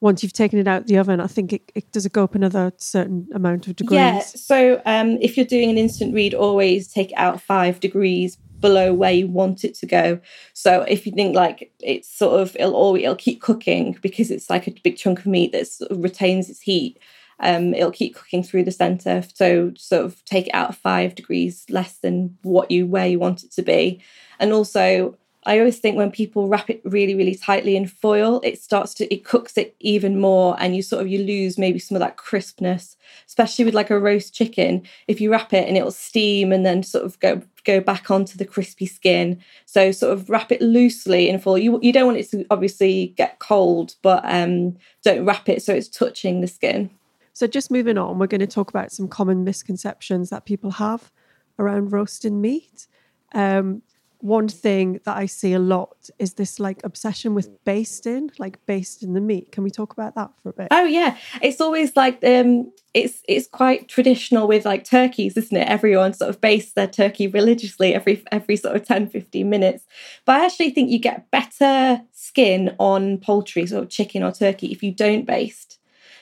once 0.00 0.22
you've 0.22 0.32
taken 0.32 0.58
it 0.58 0.68
out 0.68 0.86
the 0.86 0.98
oven, 0.98 1.20
I 1.20 1.26
think 1.26 1.52
it, 1.52 1.72
it 1.74 1.90
does 1.92 2.06
it 2.06 2.12
go 2.12 2.24
up 2.24 2.34
another 2.34 2.72
certain 2.76 3.28
amount 3.34 3.66
of 3.66 3.76
degrees. 3.76 3.98
Yeah. 3.98 4.20
So 4.20 4.80
um, 4.86 5.18
if 5.20 5.36
you're 5.36 5.46
doing 5.46 5.70
an 5.70 5.78
instant 5.78 6.14
read, 6.14 6.34
always 6.34 6.88
take 6.88 7.10
it 7.10 7.18
out 7.18 7.40
five 7.40 7.80
degrees 7.80 8.36
below 8.60 8.92
where 8.92 9.12
you 9.12 9.26
want 9.26 9.64
it 9.64 9.74
to 9.76 9.86
go. 9.86 10.20
So 10.52 10.82
if 10.82 11.06
you 11.06 11.12
think 11.12 11.34
like 11.34 11.72
it's 11.80 12.08
sort 12.08 12.40
of 12.40 12.56
it'll 12.56 12.74
always 12.74 13.02
it'll 13.02 13.16
keep 13.16 13.40
cooking 13.40 13.98
because 14.00 14.30
it's 14.30 14.50
like 14.50 14.66
a 14.66 14.74
big 14.82 14.96
chunk 14.96 15.20
of 15.20 15.26
meat 15.26 15.52
that 15.52 15.66
sort 15.66 15.90
of 15.90 16.02
retains 16.02 16.48
its 16.48 16.60
heat. 16.60 16.98
Um, 17.40 17.72
it'll 17.72 17.92
keep 17.92 18.16
cooking 18.16 18.42
through 18.42 18.64
the 18.64 18.72
center. 18.72 19.22
So 19.32 19.72
sort 19.76 20.04
of 20.04 20.24
take 20.24 20.48
it 20.48 20.54
out 20.54 20.74
five 20.74 21.14
degrees 21.14 21.64
less 21.70 21.98
than 21.98 22.36
what 22.42 22.70
you 22.70 22.86
where 22.86 23.06
you 23.06 23.18
want 23.18 23.44
it 23.44 23.52
to 23.52 23.62
be. 23.62 24.02
And 24.40 24.52
also 24.52 25.16
I 25.48 25.58
always 25.60 25.78
think 25.78 25.96
when 25.96 26.10
people 26.10 26.46
wrap 26.46 26.68
it 26.68 26.82
really, 26.84 27.14
really 27.14 27.34
tightly 27.34 27.74
in 27.74 27.86
foil, 27.86 28.42
it 28.44 28.60
starts 28.60 28.92
to 28.94 29.12
it 29.12 29.24
cooks 29.24 29.56
it 29.56 29.74
even 29.80 30.20
more, 30.20 30.54
and 30.60 30.76
you 30.76 30.82
sort 30.82 31.00
of 31.00 31.08
you 31.08 31.24
lose 31.24 31.56
maybe 31.56 31.78
some 31.78 31.96
of 31.96 32.00
that 32.00 32.18
crispness, 32.18 32.98
especially 33.26 33.64
with 33.64 33.72
like 33.72 33.88
a 33.88 33.98
roast 33.98 34.34
chicken. 34.34 34.82
If 35.06 35.22
you 35.22 35.32
wrap 35.32 35.54
it 35.54 35.66
and 35.66 35.74
it'll 35.74 35.90
steam 35.90 36.52
and 36.52 36.66
then 36.66 36.82
sort 36.82 37.06
of 37.06 37.18
go 37.20 37.40
go 37.64 37.80
back 37.80 38.10
onto 38.10 38.36
the 38.36 38.44
crispy 38.44 38.84
skin. 38.84 39.42
So 39.64 39.90
sort 39.90 40.12
of 40.12 40.28
wrap 40.28 40.52
it 40.52 40.60
loosely 40.60 41.30
in 41.30 41.38
foil. 41.38 41.56
You 41.56 41.80
you 41.82 41.94
don't 41.94 42.06
want 42.06 42.18
it 42.18 42.30
to 42.32 42.44
obviously 42.50 43.14
get 43.16 43.38
cold, 43.38 43.94
but 44.02 44.22
um, 44.26 44.76
don't 45.02 45.24
wrap 45.24 45.48
it 45.48 45.62
so 45.62 45.72
it's 45.74 45.88
touching 45.88 46.42
the 46.42 46.46
skin. 46.46 46.90
So 47.32 47.46
just 47.46 47.70
moving 47.70 47.96
on, 47.96 48.18
we're 48.18 48.26
going 48.26 48.40
to 48.40 48.46
talk 48.46 48.68
about 48.68 48.92
some 48.92 49.08
common 49.08 49.44
misconceptions 49.44 50.28
that 50.28 50.44
people 50.44 50.72
have 50.72 51.10
around 51.58 51.92
roasting 51.92 52.42
meat. 52.42 52.86
Um, 53.32 53.80
one 54.20 54.48
thing 54.48 55.00
that 55.04 55.16
I 55.16 55.26
see 55.26 55.52
a 55.52 55.58
lot 55.58 56.10
is 56.18 56.34
this 56.34 56.58
like 56.58 56.80
obsession 56.84 57.34
with 57.34 57.64
basting, 57.64 58.30
like 58.38 58.64
basting 58.66 59.12
the 59.12 59.20
meat. 59.20 59.52
Can 59.52 59.62
we 59.62 59.70
talk 59.70 59.92
about 59.92 60.16
that 60.16 60.30
for 60.42 60.50
a 60.50 60.52
bit? 60.52 60.68
Oh 60.70 60.84
yeah, 60.84 61.16
it's 61.40 61.60
always 61.60 61.96
like 61.96 62.22
um, 62.24 62.72
it's 62.94 63.22
it's 63.28 63.46
quite 63.46 63.88
traditional 63.88 64.48
with 64.48 64.64
like 64.64 64.84
turkeys, 64.84 65.36
isn't 65.36 65.56
it? 65.56 65.68
Everyone 65.68 66.12
sort 66.12 66.30
of 66.30 66.40
bastes 66.40 66.72
their 66.74 66.88
turkey 66.88 67.28
religiously 67.28 67.94
every 67.94 68.22
every 68.32 68.56
sort 68.56 68.74
of 68.74 68.84
10, 68.84 69.08
15 69.08 69.48
minutes. 69.48 69.84
But 70.24 70.40
I 70.40 70.46
actually 70.46 70.70
think 70.70 70.90
you 70.90 70.98
get 70.98 71.30
better 71.30 72.02
skin 72.12 72.74
on 72.78 73.18
poultry, 73.18 73.66
sort 73.66 73.84
of 73.84 73.90
chicken 73.90 74.22
or 74.22 74.32
turkey, 74.32 74.72
if 74.72 74.82
you 74.82 74.92
don't 74.92 75.26
baste. 75.26 75.78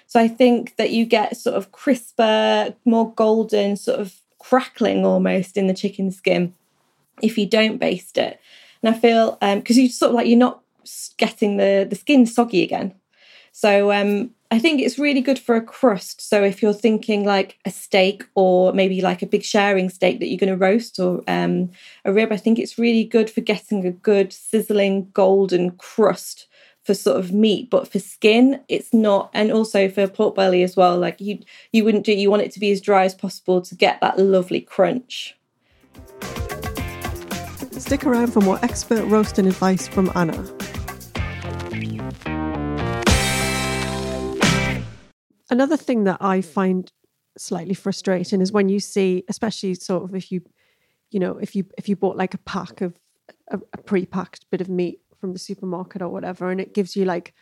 So 0.06 0.20
I 0.20 0.28
think 0.28 0.76
that 0.76 0.90
you 0.90 1.04
get 1.04 1.36
sort 1.36 1.56
of 1.56 1.72
crisper, 1.72 2.74
more 2.84 3.12
golden, 3.14 3.76
sort 3.76 4.00
of 4.00 4.14
crackling 4.38 5.04
almost 5.04 5.56
in 5.56 5.66
the 5.66 5.74
chicken 5.74 6.12
skin 6.12 6.54
if 7.22 7.38
you 7.38 7.46
don't 7.46 7.78
baste 7.78 8.18
it. 8.18 8.40
And 8.82 8.94
I 8.94 8.98
feel 8.98 9.32
because 9.40 9.76
um, 9.76 9.82
you 9.82 9.88
sort 9.88 10.10
of 10.10 10.16
like 10.16 10.26
you're 10.26 10.38
not 10.38 10.62
getting 11.16 11.56
the 11.56 11.86
the 11.88 11.96
skin 11.96 12.26
soggy 12.26 12.62
again. 12.62 12.94
So 13.52 13.90
um, 13.90 14.30
I 14.50 14.58
think 14.58 14.80
it's 14.80 14.98
really 14.98 15.22
good 15.22 15.38
for 15.38 15.56
a 15.56 15.62
crust. 15.62 16.20
So 16.20 16.44
if 16.44 16.62
you're 16.62 16.74
thinking 16.74 17.24
like 17.24 17.58
a 17.64 17.70
steak 17.70 18.24
or 18.34 18.72
maybe 18.72 19.00
like 19.00 19.22
a 19.22 19.26
big 19.26 19.42
sharing 19.42 19.88
steak 19.88 20.20
that 20.20 20.28
you're 20.28 20.38
going 20.38 20.52
to 20.52 20.56
roast 20.56 20.98
or 21.00 21.22
um, 21.26 21.70
a 22.04 22.12
rib, 22.12 22.32
I 22.32 22.36
think 22.36 22.58
it's 22.58 22.78
really 22.78 23.04
good 23.04 23.30
for 23.30 23.40
getting 23.40 23.86
a 23.86 23.90
good 23.90 24.32
sizzling 24.32 25.10
golden 25.12 25.70
crust 25.72 26.48
for 26.84 26.94
sort 26.94 27.16
of 27.16 27.32
meat. 27.32 27.70
But 27.70 27.90
for 27.90 27.98
skin, 27.98 28.60
it's 28.68 28.92
not. 28.92 29.30
And 29.32 29.50
also 29.50 29.88
for 29.88 30.06
pork 30.06 30.36
belly 30.36 30.62
as 30.62 30.76
well. 30.76 30.98
Like 30.98 31.20
you, 31.20 31.40
you 31.72 31.82
wouldn't 31.82 32.04
do. 32.04 32.12
You 32.12 32.30
want 32.30 32.42
it 32.42 32.52
to 32.52 32.60
be 32.60 32.70
as 32.70 32.80
dry 32.80 33.04
as 33.04 33.14
possible 33.14 33.60
to 33.62 33.74
get 33.74 34.00
that 34.00 34.18
lovely 34.18 34.60
crunch. 34.60 35.36
Stick 37.86 38.04
around 38.04 38.32
for 38.32 38.40
more 38.40 38.58
expert 38.64 39.04
roasting 39.04 39.46
advice 39.46 39.86
from 39.86 40.10
Anna. 40.16 40.44
Another 45.48 45.76
thing 45.76 46.02
that 46.02 46.16
I 46.20 46.40
find 46.40 46.90
slightly 47.38 47.74
frustrating 47.74 48.40
is 48.40 48.50
when 48.50 48.68
you 48.68 48.80
see, 48.80 49.22
especially 49.28 49.74
sort 49.74 50.02
of 50.02 50.16
if 50.16 50.32
you, 50.32 50.40
you 51.12 51.20
know, 51.20 51.38
if 51.38 51.54
you 51.54 51.64
if 51.78 51.88
you 51.88 51.94
bought 51.94 52.16
like 52.16 52.34
a 52.34 52.38
pack 52.38 52.80
of 52.80 52.98
a, 53.52 53.60
a 53.72 53.78
pre-packed 53.78 54.50
bit 54.50 54.60
of 54.60 54.68
meat 54.68 54.98
from 55.20 55.32
the 55.32 55.38
supermarket 55.38 56.02
or 56.02 56.08
whatever, 56.08 56.50
and 56.50 56.60
it 56.60 56.74
gives 56.74 56.96
you 56.96 57.04
like 57.04 57.34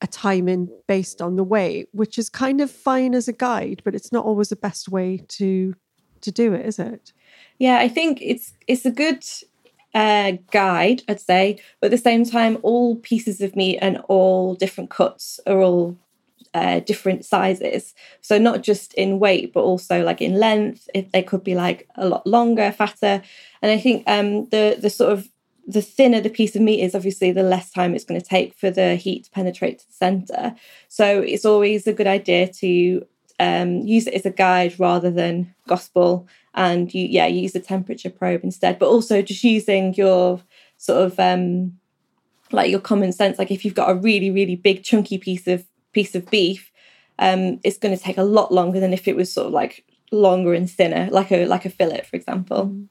a 0.00 0.06
timing 0.06 0.68
based 0.86 1.20
on 1.20 1.34
the 1.34 1.42
weight, 1.42 1.88
which 1.90 2.16
is 2.16 2.28
kind 2.28 2.60
of 2.60 2.70
fine 2.70 3.12
as 3.12 3.26
a 3.26 3.32
guide, 3.32 3.82
but 3.84 3.96
it's 3.96 4.12
not 4.12 4.24
always 4.24 4.50
the 4.50 4.56
best 4.56 4.88
way 4.88 5.18
to 5.30 5.74
to 6.20 6.30
do 6.30 6.52
it, 6.52 6.64
is 6.64 6.78
it? 6.78 7.12
Yeah, 7.58 7.78
I 7.78 7.88
think 7.88 8.20
it's 8.22 8.52
it's 8.68 8.86
a 8.86 8.90
good 8.92 9.24
uh, 9.94 10.32
guide, 10.50 11.02
I'd 11.08 11.20
say, 11.20 11.60
but 11.80 11.86
at 11.86 11.90
the 11.90 11.98
same 11.98 12.24
time, 12.24 12.58
all 12.62 12.96
pieces 12.96 13.40
of 13.40 13.56
meat 13.56 13.78
and 13.78 13.98
all 14.08 14.54
different 14.54 14.90
cuts 14.90 15.40
are 15.46 15.60
all 15.60 15.96
uh, 16.54 16.80
different 16.80 17.24
sizes. 17.24 17.94
So 18.20 18.38
not 18.38 18.62
just 18.62 18.94
in 18.94 19.18
weight, 19.18 19.52
but 19.52 19.62
also 19.62 20.02
like 20.02 20.20
in 20.20 20.34
length. 20.34 20.88
If 20.94 21.12
they 21.12 21.22
could 21.22 21.44
be 21.44 21.54
like 21.54 21.88
a 21.96 22.08
lot 22.08 22.26
longer, 22.26 22.72
fatter, 22.72 23.22
and 23.62 23.72
I 23.72 23.78
think 23.78 24.04
um, 24.06 24.48
the 24.50 24.76
the 24.80 24.90
sort 24.90 25.12
of 25.12 25.28
the 25.66 25.82
thinner 25.82 26.20
the 26.20 26.30
piece 26.30 26.56
of 26.56 26.62
meat 26.62 26.82
is, 26.82 26.94
obviously, 26.94 27.30
the 27.30 27.42
less 27.42 27.70
time 27.70 27.94
it's 27.94 28.04
going 28.04 28.20
to 28.20 28.26
take 28.26 28.54
for 28.54 28.70
the 28.70 28.96
heat 28.96 29.24
to 29.24 29.30
penetrate 29.30 29.78
to 29.78 29.86
the 29.86 29.92
center. 29.92 30.54
So 30.88 31.20
it's 31.20 31.44
always 31.44 31.86
a 31.86 31.92
good 31.92 32.08
idea 32.08 32.48
to 32.54 33.06
um, 33.38 33.78
use 33.78 34.06
it 34.06 34.14
as 34.14 34.26
a 34.26 34.30
guide 34.30 34.78
rather 34.80 35.10
than 35.10 35.54
gospel 35.68 36.26
and 36.54 36.92
you 36.92 37.06
yeah 37.06 37.26
you 37.26 37.42
use 37.42 37.54
a 37.54 37.60
temperature 37.60 38.10
probe 38.10 38.42
instead 38.42 38.78
but 38.78 38.88
also 38.88 39.22
just 39.22 39.44
using 39.44 39.94
your 39.94 40.40
sort 40.76 41.02
of 41.02 41.18
um 41.20 41.72
like 42.52 42.70
your 42.70 42.80
common 42.80 43.12
sense 43.12 43.38
like 43.38 43.50
if 43.50 43.64
you've 43.64 43.74
got 43.74 43.90
a 43.90 43.94
really 43.94 44.30
really 44.30 44.56
big 44.56 44.82
chunky 44.82 45.18
piece 45.18 45.46
of 45.46 45.64
piece 45.92 46.14
of 46.14 46.28
beef 46.30 46.70
um 47.18 47.60
it's 47.62 47.78
going 47.78 47.96
to 47.96 48.02
take 48.02 48.18
a 48.18 48.22
lot 48.22 48.52
longer 48.52 48.80
than 48.80 48.92
if 48.92 49.06
it 49.06 49.16
was 49.16 49.32
sort 49.32 49.46
of 49.46 49.52
like 49.52 49.84
longer 50.10 50.52
and 50.52 50.68
thinner 50.68 51.08
like 51.12 51.30
a 51.30 51.46
like 51.46 51.64
a 51.64 51.70
fillet 51.70 52.02
for 52.08 52.16
example 52.16 52.66
mm. 52.66 52.86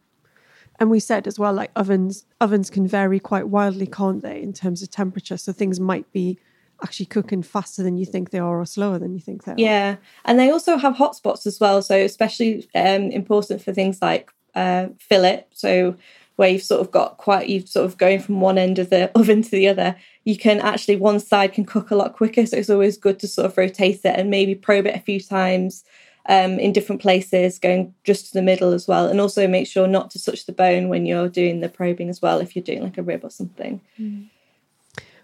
and 0.79 0.89
we 0.89 0.99
said 0.99 1.27
as 1.27 1.37
well 1.37 1.51
like 1.51 1.71
ovens 1.75 2.25
ovens 2.39 2.69
can 2.69 2.87
vary 2.87 3.19
quite 3.19 3.49
wildly 3.49 3.87
can't 3.87 4.21
they 4.21 4.41
in 4.41 4.53
terms 4.53 4.81
of 4.81 4.89
temperature 4.89 5.35
so 5.35 5.51
things 5.51 5.79
might 5.79 6.09
be 6.13 6.37
actually 6.83 7.05
cooking 7.07 7.43
faster 7.43 7.83
than 7.83 7.97
you 7.97 8.05
think 8.05 8.29
they 8.29 8.39
are 8.39 8.59
or 8.59 8.65
slower 8.65 8.99
than 8.99 9.13
you 9.13 9.19
think 9.19 9.43
they 9.43 9.51
are. 9.53 9.55
Yeah. 9.57 9.97
And 10.25 10.39
they 10.39 10.49
also 10.49 10.77
have 10.77 10.95
hotspots 10.95 11.45
as 11.45 11.59
well. 11.59 11.81
So, 11.81 11.97
especially 11.97 12.67
um, 12.75 13.11
important 13.11 13.61
for 13.61 13.73
things 13.73 14.01
like 14.01 14.31
uh, 14.55 14.87
fillet. 14.99 15.45
So, 15.51 15.95
where 16.35 16.49
you've 16.49 16.63
sort 16.63 16.79
of 16.79 16.89
got 16.89 17.17
quite, 17.17 17.49
you've 17.49 17.67
sort 17.67 17.85
of 17.85 17.97
going 17.97 18.21
from 18.21 18.39
one 18.39 18.57
end 18.57 18.79
of 18.79 18.89
the 18.89 19.11
oven 19.19 19.41
to 19.41 19.51
the 19.51 19.67
other, 19.67 19.95
you 20.23 20.37
can 20.37 20.59
actually, 20.61 20.95
one 20.95 21.19
side 21.19 21.53
can 21.53 21.65
cook 21.65 21.91
a 21.91 21.95
lot 21.95 22.13
quicker. 22.13 22.45
So, 22.45 22.57
it's 22.57 22.69
always 22.69 22.97
good 22.97 23.19
to 23.19 23.27
sort 23.27 23.45
of 23.45 23.57
rotate 23.57 24.01
it 24.05 24.17
and 24.17 24.29
maybe 24.29 24.55
probe 24.55 24.87
it 24.87 24.95
a 24.95 25.01
few 25.01 25.19
times. 25.19 25.83
Um, 26.27 26.59
in 26.59 26.73
different 26.73 27.01
places, 27.01 27.57
going 27.57 27.95
just 28.03 28.27
to 28.27 28.33
the 28.33 28.43
middle 28.43 28.71
as 28.71 28.87
well, 28.87 29.07
and 29.07 29.19
also 29.19 29.47
make 29.47 29.65
sure 29.65 29.87
not 29.87 30.11
to 30.11 30.23
touch 30.23 30.45
the 30.45 30.51
bone 30.51 30.87
when 30.87 31.07
you're 31.07 31.29
doing 31.29 31.61
the 31.61 31.69
probing 31.69 32.07
as 32.07 32.21
well. 32.21 32.39
If 32.39 32.55
you're 32.55 32.61
doing 32.61 32.83
like 32.83 32.99
a 32.99 33.01
rib 33.01 33.23
or 33.23 33.31
something. 33.31 33.81
Mm. 33.99 34.27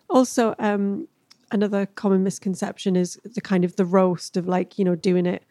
Also, 0.09 0.55
um, 0.57 1.07
another 1.51 1.85
common 1.85 2.23
misconception 2.23 2.95
is 2.95 3.19
the 3.23 3.41
kind 3.41 3.63
of 3.63 3.75
the 3.75 3.85
roast 3.85 4.37
of 4.37 4.47
like 4.47 4.77
you 4.79 4.85
know 4.85 4.95
doing 4.95 5.25
it 5.25 5.43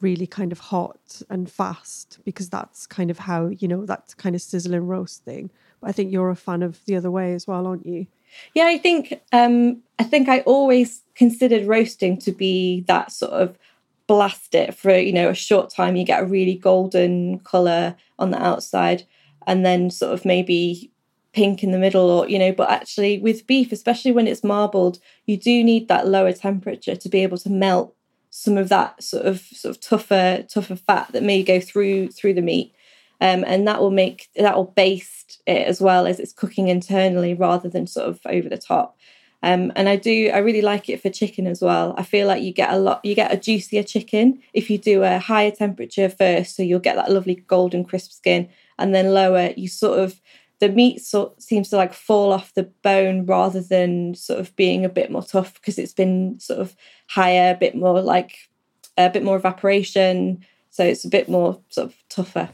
really 0.00 0.26
kind 0.26 0.52
of 0.52 0.58
hot 0.58 1.22
and 1.30 1.50
fast 1.50 2.18
because 2.24 2.50
that's 2.50 2.86
kind 2.86 3.10
of 3.10 3.18
how 3.18 3.46
you 3.46 3.66
know 3.66 3.86
that 3.86 4.14
kind 4.18 4.34
of 4.34 4.42
sizzling 4.42 4.86
roast 4.86 5.24
thing 5.24 5.50
but 5.80 5.88
i 5.88 5.92
think 5.92 6.12
you're 6.12 6.30
a 6.30 6.36
fan 6.36 6.62
of 6.62 6.84
the 6.84 6.96
other 6.96 7.10
way 7.10 7.32
as 7.32 7.46
well 7.46 7.66
aren't 7.66 7.86
you 7.86 8.06
Yeah, 8.54 8.66
I 8.66 8.78
think 8.78 9.20
um, 9.32 9.82
I 9.98 10.04
think 10.04 10.28
I 10.28 10.40
always 10.40 11.02
considered 11.14 11.66
roasting 11.66 12.18
to 12.20 12.32
be 12.32 12.82
that 12.82 13.12
sort 13.12 13.32
of 13.32 13.58
blast 14.06 14.54
it 14.54 14.74
for 14.74 14.94
you 14.96 15.12
know 15.12 15.30
a 15.30 15.34
short 15.34 15.70
time. 15.70 15.96
You 15.96 16.04
get 16.04 16.22
a 16.22 16.26
really 16.26 16.56
golden 16.56 17.40
color 17.40 17.96
on 18.18 18.30
the 18.30 18.42
outside, 18.42 19.04
and 19.46 19.64
then 19.64 19.90
sort 19.90 20.12
of 20.12 20.24
maybe 20.24 20.90
pink 21.36 21.62
in 21.62 21.70
the 21.70 21.78
middle, 21.78 22.10
or 22.10 22.28
you 22.28 22.38
know. 22.38 22.50
But 22.50 22.70
actually, 22.70 23.18
with 23.18 23.46
beef, 23.46 23.70
especially 23.70 24.10
when 24.10 24.26
it's 24.26 24.42
marbled, 24.42 24.98
you 25.26 25.36
do 25.36 25.62
need 25.62 25.86
that 25.86 26.08
lower 26.08 26.32
temperature 26.32 26.96
to 26.96 27.08
be 27.08 27.22
able 27.22 27.38
to 27.38 27.50
melt 27.50 27.94
some 28.30 28.56
of 28.58 28.68
that 28.70 29.02
sort 29.02 29.24
of 29.24 29.40
sort 29.40 29.76
of 29.76 29.80
tougher 29.80 30.44
tougher 30.48 30.76
fat 30.76 31.08
that 31.12 31.22
may 31.22 31.42
go 31.42 31.60
through 31.60 32.08
through 32.08 32.34
the 32.34 32.42
meat 32.42 32.74
um, 33.20 33.44
and 33.46 33.66
that 33.66 33.80
will 33.80 33.90
make 33.90 34.28
that 34.36 34.56
will 34.56 34.72
baste 34.76 35.40
it 35.46 35.66
as 35.66 35.80
well 35.80 36.06
as 36.06 36.20
it's 36.20 36.32
cooking 36.32 36.68
internally 36.68 37.34
rather 37.34 37.68
than 37.68 37.86
sort 37.86 38.08
of 38.08 38.20
over 38.26 38.48
the 38.48 38.58
top. 38.58 38.98
Um, 39.42 39.72
and 39.76 39.88
I 39.88 39.96
do 39.96 40.30
I 40.34 40.38
really 40.38 40.62
like 40.62 40.88
it 40.88 41.00
for 41.00 41.10
chicken 41.10 41.46
as 41.46 41.62
well. 41.62 41.94
I 41.96 42.02
feel 42.02 42.26
like 42.26 42.42
you 42.42 42.52
get 42.52 42.72
a 42.72 42.78
lot 42.78 43.04
you 43.04 43.14
get 43.14 43.32
a 43.32 43.36
juicier 43.36 43.82
chicken 43.82 44.42
if 44.52 44.70
you 44.70 44.78
do 44.78 45.02
a 45.02 45.18
higher 45.18 45.50
temperature 45.50 46.08
first, 46.08 46.56
so 46.56 46.62
you'll 46.62 46.80
get 46.80 46.96
that 46.96 47.10
lovely 47.10 47.36
golden 47.36 47.84
crisp 47.84 48.12
skin, 48.12 48.48
and 48.78 48.94
then 48.94 49.14
lower 49.14 49.52
you 49.56 49.68
sort 49.68 49.98
of 49.98 50.20
the 50.58 50.68
meat 50.70 51.00
sort 51.02 51.42
seems 51.42 51.68
to 51.68 51.76
like 51.76 51.92
fall 51.92 52.32
off 52.32 52.54
the 52.54 52.64
bone 52.82 53.26
rather 53.26 53.60
than 53.60 54.14
sort 54.14 54.40
of 54.40 54.54
being 54.56 54.84
a 54.84 54.88
bit 54.88 55.10
more 55.10 55.22
tough 55.22 55.54
because 55.54 55.78
it's 55.78 55.92
been 55.92 56.38
sort 56.40 56.60
of 56.60 56.74
higher, 57.08 57.52
a 57.52 57.58
bit 57.58 57.74
more 57.74 58.00
like 58.00 58.48
a 58.96 59.10
bit 59.10 59.22
more 59.22 59.36
evaporation, 59.36 60.44
so 60.70 60.82
it's 60.84 61.04
a 61.04 61.08
bit 61.08 61.28
more 61.28 61.60
sort 61.68 61.88
of 61.88 61.94
tougher. 62.08 62.48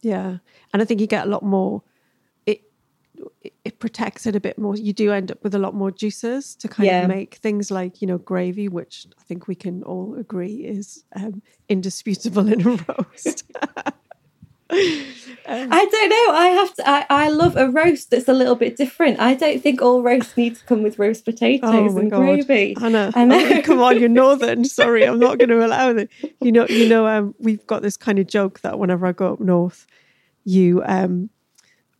Yeah. 0.00 0.38
And 0.72 0.80
I 0.82 0.84
think 0.86 1.00
you 1.00 1.06
get 1.06 1.26
a 1.26 1.30
lot 1.30 1.42
more 1.42 1.82
it 2.46 2.62
it 3.64 3.78
protects 3.78 4.24
it 4.26 4.34
a 4.36 4.40
bit 4.40 4.58
more. 4.58 4.76
You 4.76 4.92
do 4.92 5.12
end 5.12 5.30
up 5.30 5.42
with 5.42 5.54
a 5.54 5.58
lot 5.58 5.74
more 5.74 5.90
juices 5.90 6.54
to 6.56 6.68
kind 6.68 6.86
Yeah. 6.86 7.02
of 7.02 7.08
make 7.08 7.34
things 7.36 7.70
like, 7.70 8.00
you 8.00 8.06
know, 8.06 8.18
gravy, 8.18 8.68
which 8.68 9.06
I 9.18 9.22
think 9.24 9.46
we 9.48 9.54
can 9.54 9.82
all 9.82 10.14
agree 10.18 10.64
is 10.64 11.04
um, 11.14 11.42
indisputable 11.68 12.46
in 12.50 12.60
a 12.66 12.70
roast. 12.88 13.44
I 14.68 15.88
don't 15.90 16.08
know. 16.08 16.34
I 16.34 16.48
have 16.48 16.74
to. 16.74 16.88
I, 16.88 17.06
I 17.08 17.28
love 17.28 17.56
a 17.56 17.68
roast 17.68 18.10
that's 18.10 18.28
a 18.28 18.32
little 18.32 18.56
bit 18.56 18.76
different. 18.76 19.20
I 19.20 19.34
don't 19.34 19.62
think 19.62 19.80
all 19.80 20.02
roasts 20.02 20.36
need 20.36 20.56
to 20.56 20.64
come 20.64 20.82
with 20.82 20.98
roast 20.98 21.24
potatoes 21.24 21.94
Oh 21.94 21.98
and 21.98 22.10
god, 22.10 22.18
gravy. 22.18 22.76
Anna! 22.80 23.12
I 23.14 23.24
know. 23.24 23.38
oh, 23.58 23.62
come 23.62 23.80
on, 23.80 24.00
you're 24.00 24.08
northern. 24.24 24.64
Sorry, 24.64 25.04
I'm 25.04 25.20
not 25.20 25.38
going 25.38 25.50
to 25.50 25.64
allow 25.64 25.90
it. 25.90 26.10
You 26.40 26.52
know, 26.52 26.66
you 26.66 26.88
know. 26.88 27.06
Um, 27.06 27.34
we've 27.38 27.66
got 27.66 27.82
this 27.82 27.96
kind 27.96 28.18
of 28.18 28.26
joke 28.26 28.60
that 28.60 28.78
whenever 28.78 29.06
I 29.06 29.12
go 29.12 29.34
up 29.34 29.40
north, 29.40 29.86
you 30.44 30.82
um, 30.84 31.30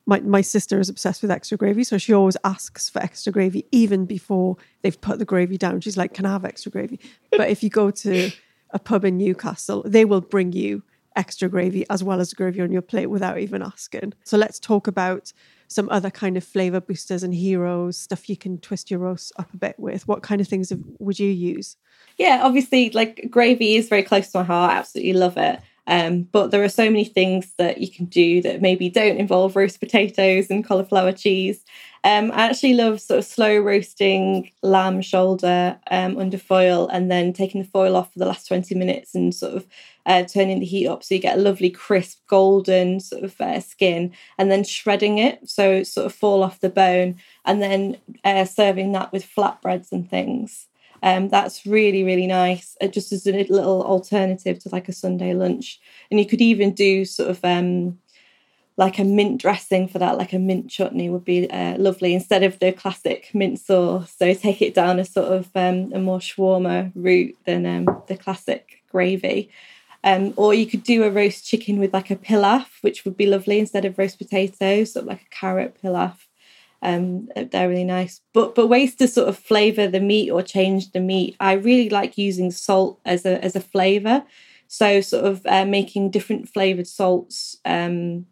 my 0.07 0.21
my 0.21 0.41
sister 0.41 0.81
is 0.81 0.89
obsessed 0.89 1.23
with 1.23 1.31
extra 1.31 1.57
gravy, 1.57 1.85
so 1.85 1.99
she 1.99 2.13
always 2.13 2.37
asks 2.43 2.89
for 2.89 3.01
extra 3.01 3.33
gravy 3.33 3.67
even 3.71 4.07
before 4.07 4.57
they've 4.83 5.01
put 5.01 5.21
the 5.21 5.25
gravy 5.25 5.57
down. 5.57 5.81
She's 5.81 5.97
like, 5.97 6.15
"Can 6.15 6.27
I 6.27 6.33
have 6.33 6.45
extra 6.45 6.73
gravy?" 6.73 6.99
But 7.31 7.49
if 7.49 7.63
you 7.63 7.71
go 7.71 7.93
to 7.93 8.33
a 8.71 8.81
pub 8.81 9.05
in 9.05 9.19
Newcastle, 9.19 9.85
they 9.87 10.05
will 10.05 10.21
bring 10.21 10.53
you 10.53 10.83
extra 11.17 11.49
gravy 11.49 11.85
as 11.91 12.05
well 12.05 12.21
as 12.21 12.33
gravy 12.33 12.61
on 12.61 12.73
your 12.73 12.83
plate 12.83 13.07
without 13.07 13.39
even 13.39 13.63
asking. 13.63 14.13
So 14.25 14.37
let's 14.37 14.59
talk 14.59 14.87
about 14.87 15.33
some 15.69 15.89
other 15.91 16.11
kind 16.11 16.37
of 16.37 16.45
flavor 16.45 16.81
boosters 16.81 17.23
and 17.23 17.35
heroes, 17.35 17.99
stuff 17.99 18.29
you 18.29 18.37
can 18.37 18.59
twist 18.59 18.91
your 18.91 19.01
roast 19.01 19.33
up 19.37 19.53
a 19.53 19.57
bit 19.57 19.75
with. 19.79 20.07
What 20.07 20.23
kind 20.23 20.41
of 20.41 20.47
things 20.47 20.73
would 20.99 21.19
you 21.19 21.31
use? 21.31 21.77
yeah, 22.19 22.41
obviously, 22.43 22.91
like 22.91 23.29
gravy 23.31 23.77
is 23.77 23.89
very 23.89 24.03
close 24.03 24.31
to 24.33 24.39
my 24.39 24.45
heart. 24.45 24.73
I 24.73 24.79
absolutely 24.79 25.13
love 25.15 25.37
it. 25.37 25.61
Um, 25.87 26.23
but 26.23 26.51
there 26.51 26.65
are 26.65 26.69
so 26.69 26.91
many 26.91 27.05
things 27.05 27.53
that 27.59 27.79
you 27.79 27.91
can 27.91 28.07
do 28.07 28.43
that 28.43 28.61
maybe 28.61 28.89
don't 28.89 29.19
involve 29.19 29.57
roast 29.57 29.81
potatoes 29.81 30.51
and 30.51 30.67
cauliflower 30.67 31.13
cheese. 31.13 31.65
Um, 32.05 32.31
I 32.33 32.45
actually 32.49 32.75
love 32.75 33.01
sort 33.01 33.19
of 33.19 33.25
slow 33.25 33.59
roasting 33.59 34.53
lamb 34.63 35.01
shoulder 35.01 35.77
um, 35.91 36.17
under 36.19 36.39
foil 36.39 36.89
and 36.89 37.11
then 37.11 37.33
taking 37.33 37.63
the 37.63 37.69
foil 37.69 37.97
off 37.97 38.13
for 38.13 38.21
the 38.21 38.27
last 38.27 38.47
20 38.47 38.77
minutes 38.77 39.15
and 39.15 39.35
sort 39.35 39.55
of 39.55 39.67
uh, 40.07 40.23
turning 40.23 40.61
the 40.61 40.67
heat 40.67 40.87
up 40.87 41.03
so 41.03 41.17
you 41.17 41.21
get 41.21 41.37
a 41.37 41.41
lovely 41.41 41.69
crisp 41.69 42.21
golden 42.29 43.01
sort 43.01 43.25
of 43.25 43.41
uh, 43.41 43.59
skin 43.59 44.13
and 44.39 44.53
then 44.53 44.63
shredding 44.63 45.19
it 45.19 45.49
so 45.49 45.73
it 45.73 45.87
sort 45.87 46.07
of 46.07 46.15
fall 46.15 46.45
off 46.45 46.61
the 46.61 46.69
bone 46.69 47.17
and 47.45 47.61
then 47.61 47.97
uh, 48.25 48.45
serving 48.45 48.93
that 48.93 49.13
with 49.13 49.29
flatbreads 49.29 49.91
and 49.91 50.09
things. 50.09 50.69
Um, 51.07 51.29
that's 51.29 51.65
really, 51.65 52.03
really 52.03 52.27
nice, 52.27 52.77
uh, 52.81 52.89
just 52.89 53.13
as 53.13 53.29
a 53.29 53.31
little 53.31 53.85
alternative 53.85 54.59
to 54.59 54.69
like 54.71 54.89
a 54.89 54.93
Sunday 54.93 55.35
lunch. 55.35 55.79
And 56.11 56.19
you 56.19 56.27
could 56.27 56.41
even 56.41 56.75
do 56.75 57.05
sort 57.05 57.31
of 57.31 57.39
um, 57.45 58.01
like 58.77 58.99
a 58.99 59.05
mint 59.05 59.41
dressing 59.41 59.87
for 59.87 60.01
that, 60.01 60.19
like 60.19 60.33
a 60.33 60.41
mint 60.41 60.69
chutney 60.69 61.09
would 61.09 61.25
be 61.25 61.49
uh, 61.49 61.79
lovely 61.79 62.13
instead 62.13 62.43
of 62.43 62.59
the 62.59 62.73
classic 62.73 63.31
mint 63.33 63.61
sauce. 63.61 64.17
So 64.19 64.35
take 64.35 64.61
it 64.61 64.75
down 64.75 64.99
a 64.99 65.05
sort 65.05 65.29
of 65.29 65.49
um, 65.55 65.93
a 65.95 66.01
more 66.01 66.19
shawarma 66.19 66.91
route 66.97 67.37
than 67.47 67.67
um, 67.67 68.03
the 68.09 68.17
classic 68.17 68.83
gravy. 68.91 69.49
Um, 70.03 70.35
or 70.37 70.55
you 70.55 70.67
could 70.67 70.83
do 70.83 71.05
a 71.05 71.11
roast 71.11 71.47
chicken 71.47 71.79
with 71.79 71.95
like 71.95 72.11
a 72.11 72.17
pilaf, 72.17 72.67
which 72.81 73.05
would 73.05 73.17
be 73.17 73.27
lovely 73.27 73.61
instead 73.61 73.85
of 73.85 73.97
roast 73.97 74.19
potatoes, 74.19 74.95
sort 74.95 75.05
of 75.05 75.09
like 75.09 75.23
a 75.23 75.35
carrot 75.35 75.77
pilaf. 75.81 76.26
Um, 76.83 77.29
they're 77.51 77.69
really 77.69 77.85
nice. 77.85 78.21
But 78.33 78.55
but 78.55 78.69
ways 78.69 78.95
to 78.97 79.09
sort 79.09 79.29
of 79.29 79.39
flavour 79.39 79.89
the 79.89 80.01
meat 80.01 80.31
or 80.31 80.43
change 80.43 80.93
the 80.93 81.01
meat. 81.01 81.37
I 81.41 81.53
really 81.53 81.89
like 81.89 82.19
using 82.19 82.51
salt 82.51 83.01
as 83.05 83.25
a 83.25 83.43
as 83.45 83.57
a 83.57 83.61
flavour. 83.61 84.25
So 84.69 85.01
sort 85.01 85.25
of 85.25 85.47
uh, 85.47 85.65
making 85.65 86.11
different 86.11 86.49
flavoured 86.49 86.89
salts. 86.89 87.57
Um, 87.65 88.27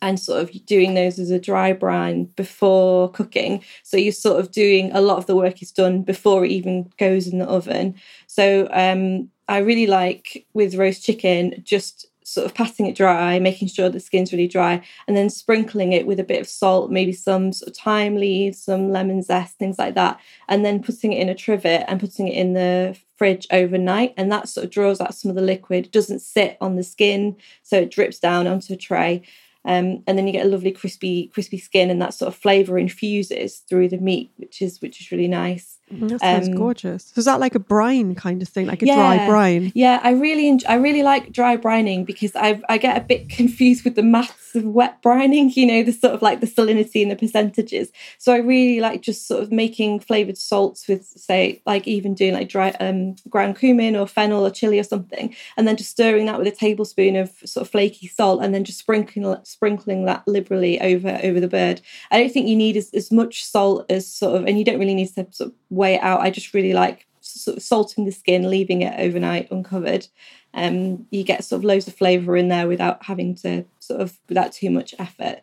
and 0.00 0.20
sort 0.20 0.40
of 0.40 0.66
doing 0.66 0.94
those 0.94 1.18
as 1.18 1.30
a 1.30 1.40
dry 1.40 1.72
brine 1.72 2.24
before 2.36 3.10
cooking. 3.10 3.64
So 3.82 3.96
you're 3.96 4.12
sort 4.12 4.38
of 4.38 4.52
doing 4.52 4.92
a 4.92 5.00
lot 5.00 5.18
of 5.18 5.26
the 5.26 5.36
work 5.36 5.60
is 5.62 5.72
done 5.72 6.02
before 6.02 6.44
it 6.44 6.52
even 6.52 6.90
goes 6.98 7.26
in 7.26 7.38
the 7.38 7.46
oven. 7.46 7.94
So 8.26 8.68
um, 8.70 9.30
I 9.48 9.58
really 9.58 9.86
like 9.86 10.46
with 10.52 10.76
roast 10.76 11.04
chicken 11.04 11.62
just 11.64 12.06
sort 12.28 12.44
of 12.46 12.54
patting 12.54 12.86
it 12.86 12.96
dry, 12.96 13.38
making 13.38 13.68
sure 13.68 13.88
the 13.88 14.00
skin's 14.00 14.32
really 14.32 14.48
dry, 14.48 14.82
and 15.06 15.16
then 15.16 15.30
sprinkling 15.30 15.92
it 15.92 16.06
with 16.06 16.20
a 16.20 16.24
bit 16.24 16.40
of 16.40 16.48
salt, 16.48 16.90
maybe 16.90 17.12
some 17.12 17.52
sort 17.52 17.70
of 17.70 17.76
thyme 17.76 18.16
leaves, 18.16 18.58
some 18.58 18.90
lemon 18.90 19.22
zest, 19.22 19.56
things 19.56 19.78
like 19.78 19.94
that, 19.94 20.20
and 20.48 20.64
then 20.64 20.82
putting 20.82 21.12
it 21.12 21.20
in 21.20 21.28
a 21.28 21.34
trivet 21.34 21.84
and 21.88 22.00
putting 22.00 22.28
it 22.28 22.34
in 22.34 22.52
the 22.52 22.96
fridge 23.16 23.46
overnight. 23.50 24.14
And 24.16 24.30
that 24.30 24.48
sort 24.48 24.64
of 24.64 24.70
draws 24.70 25.00
out 25.00 25.14
some 25.14 25.30
of 25.30 25.36
the 25.36 25.42
liquid, 25.42 25.86
It 25.86 25.92
doesn't 25.92 26.20
sit 26.20 26.56
on 26.60 26.76
the 26.76 26.82
skin, 26.82 27.36
so 27.62 27.78
it 27.78 27.90
drips 27.90 28.18
down 28.18 28.46
onto 28.46 28.74
a 28.74 28.76
tray. 28.76 29.22
Um, 29.64 30.02
and 30.06 30.16
then 30.16 30.26
you 30.26 30.32
get 30.32 30.46
a 30.46 30.48
lovely 30.48 30.70
crispy, 30.70 31.28
crispy 31.28 31.58
skin, 31.58 31.90
and 31.90 32.00
that 32.00 32.14
sort 32.14 32.28
of 32.28 32.36
flavour 32.36 32.78
infuses 32.78 33.58
through 33.58 33.88
the 33.88 33.98
meat, 33.98 34.32
which 34.36 34.62
is 34.62 34.80
which 34.80 35.00
is 35.00 35.10
really 35.10 35.28
nice. 35.28 35.77
That 35.90 36.20
sounds 36.20 36.48
Um, 36.48 36.54
gorgeous. 36.54 37.12
So 37.14 37.18
is 37.18 37.24
that 37.24 37.40
like 37.40 37.54
a 37.54 37.58
brine 37.58 38.14
kind 38.14 38.42
of 38.42 38.48
thing, 38.48 38.66
like 38.66 38.82
a 38.82 38.86
dry 38.86 39.26
brine? 39.26 39.72
Yeah, 39.74 40.00
I 40.02 40.10
really, 40.10 40.58
I 40.68 40.74
really 40.74 41.02
like 41.02 41.32
dry 41.32 41.56
brining 41.56 42.04
because 42.04 42.34
I, 42.36 42.60
I 42.68 42.78
get 42.78 42.96
a 42.96 43.00
bit 43.00 43.28
confused 43.38 43.84
with 43.84 43.94
the 43.94 44.02
maths 44.02 44.54
of 44.54 44.64
wet 44.64 45.02
brining. 45.02 45.54
You 45.56 45.66
know, 45.66 45.82
the 45.82 45.92
sort 45.92 46.14
of 46.14 46.22
like 46.22 46.40
the 46.40 46.46
salinity 46.46 47.02
and 47.02 47.10
the 47.10 47.16
percentages. 47.16 47.90
So 48.18 48.32
I 48.32 48.38
really 48.38 48.80
like 48.80 49.02
just 49.02 49.26
sort 49.26 49.42
of 49.42 49.50
making 49.50 50.00
flavored 50.00 50.38
salts 50.38 50.86
with, 50.88 51.04
say, 51.04 51.62
like 51.66 51.86
even 51.86 52.14
doing 52.14 52.34
like 52.34 52.48
dry 52.48 52.70
um, 52.80 53.16
ground 53.28 53.58
cumin 53.58 53.96
or 53.96 54.06
fennel 54.06 54.44
or 54.46 54.50
chili 54.50 54.78
or 54.78 54.84
something, 54.84 55.34
and 55.56 55.66
then 55.66 55.76
just 55.76 55.90
stirring 55.90 56.26
that 56.26 56.38
with 56.38 56.48
a 56.48 56.52
tablespoon 56.52 57.16
of 57.16 57.30
sort 57.44 57.66
of 57.66 57.70
flaky 57.70 58.08
salt, 58.08 58.42
and 58.42 58.54
then 58.54 58.64
just 58.64 58.78
sprinkling 58.78 59.36
sprinkling 59.44 60.04
that 60.04 60.26
liberally 60.26 60.80
over 60.80 61.18
over 61.22 61.40
the 61.40 61.48
bird. 61.48 61.80
I 62.10 62.18
don't 62.18 62.30
think 62.32 62.48
you 62.48 62.56
need 62.56 62.76
as, 62.76 62.90
as 62.94 63.10
much 63.10 63.44
salt 63.44 63.86
as 63.90 64.06
sort 64.06 64.36
of, 64.36 64.46
and 64.46 64.58
you 64.58 64.64
don't 64.64 64.78
really 64.78 64.94
need 64.94 65.08
to 65.14 65.26
sort 65.30 65.50
of 65.50 65.54
it 65.86 66.02
out. 66.02 66.20
I 66.20 66.30
just 66.30 66.54
really 66.54 66.72
like 66.72 67.06
sort 67.20 67.56
of 67.56 67.62
salting 67.62 68.04
the 68.04 68.12
skin, 68.12 68.50
leaving 68.50 68.82
it 68.82 68.98
overnight 68.98 69.50
uncovered. 69.50 70.06
Um, 70.54 71.06
you 71.10 71.24
get 71.24 71.44
sort 71.44 71.60
of 71.60 71.64
loads 71.64 71.86
of 71.86 71.94
flavour 71.94 72.36
in 72.36 72.48
there 72.48 72.66
without 72.66 73.04
having 73.04 73.34
to 73.36 73.64
sort 73.80 74.00
of 74.00 74.18
without 74.28 74.52
too 74.52 74.70
much 74.70 74.94
effort. 74.98 75.40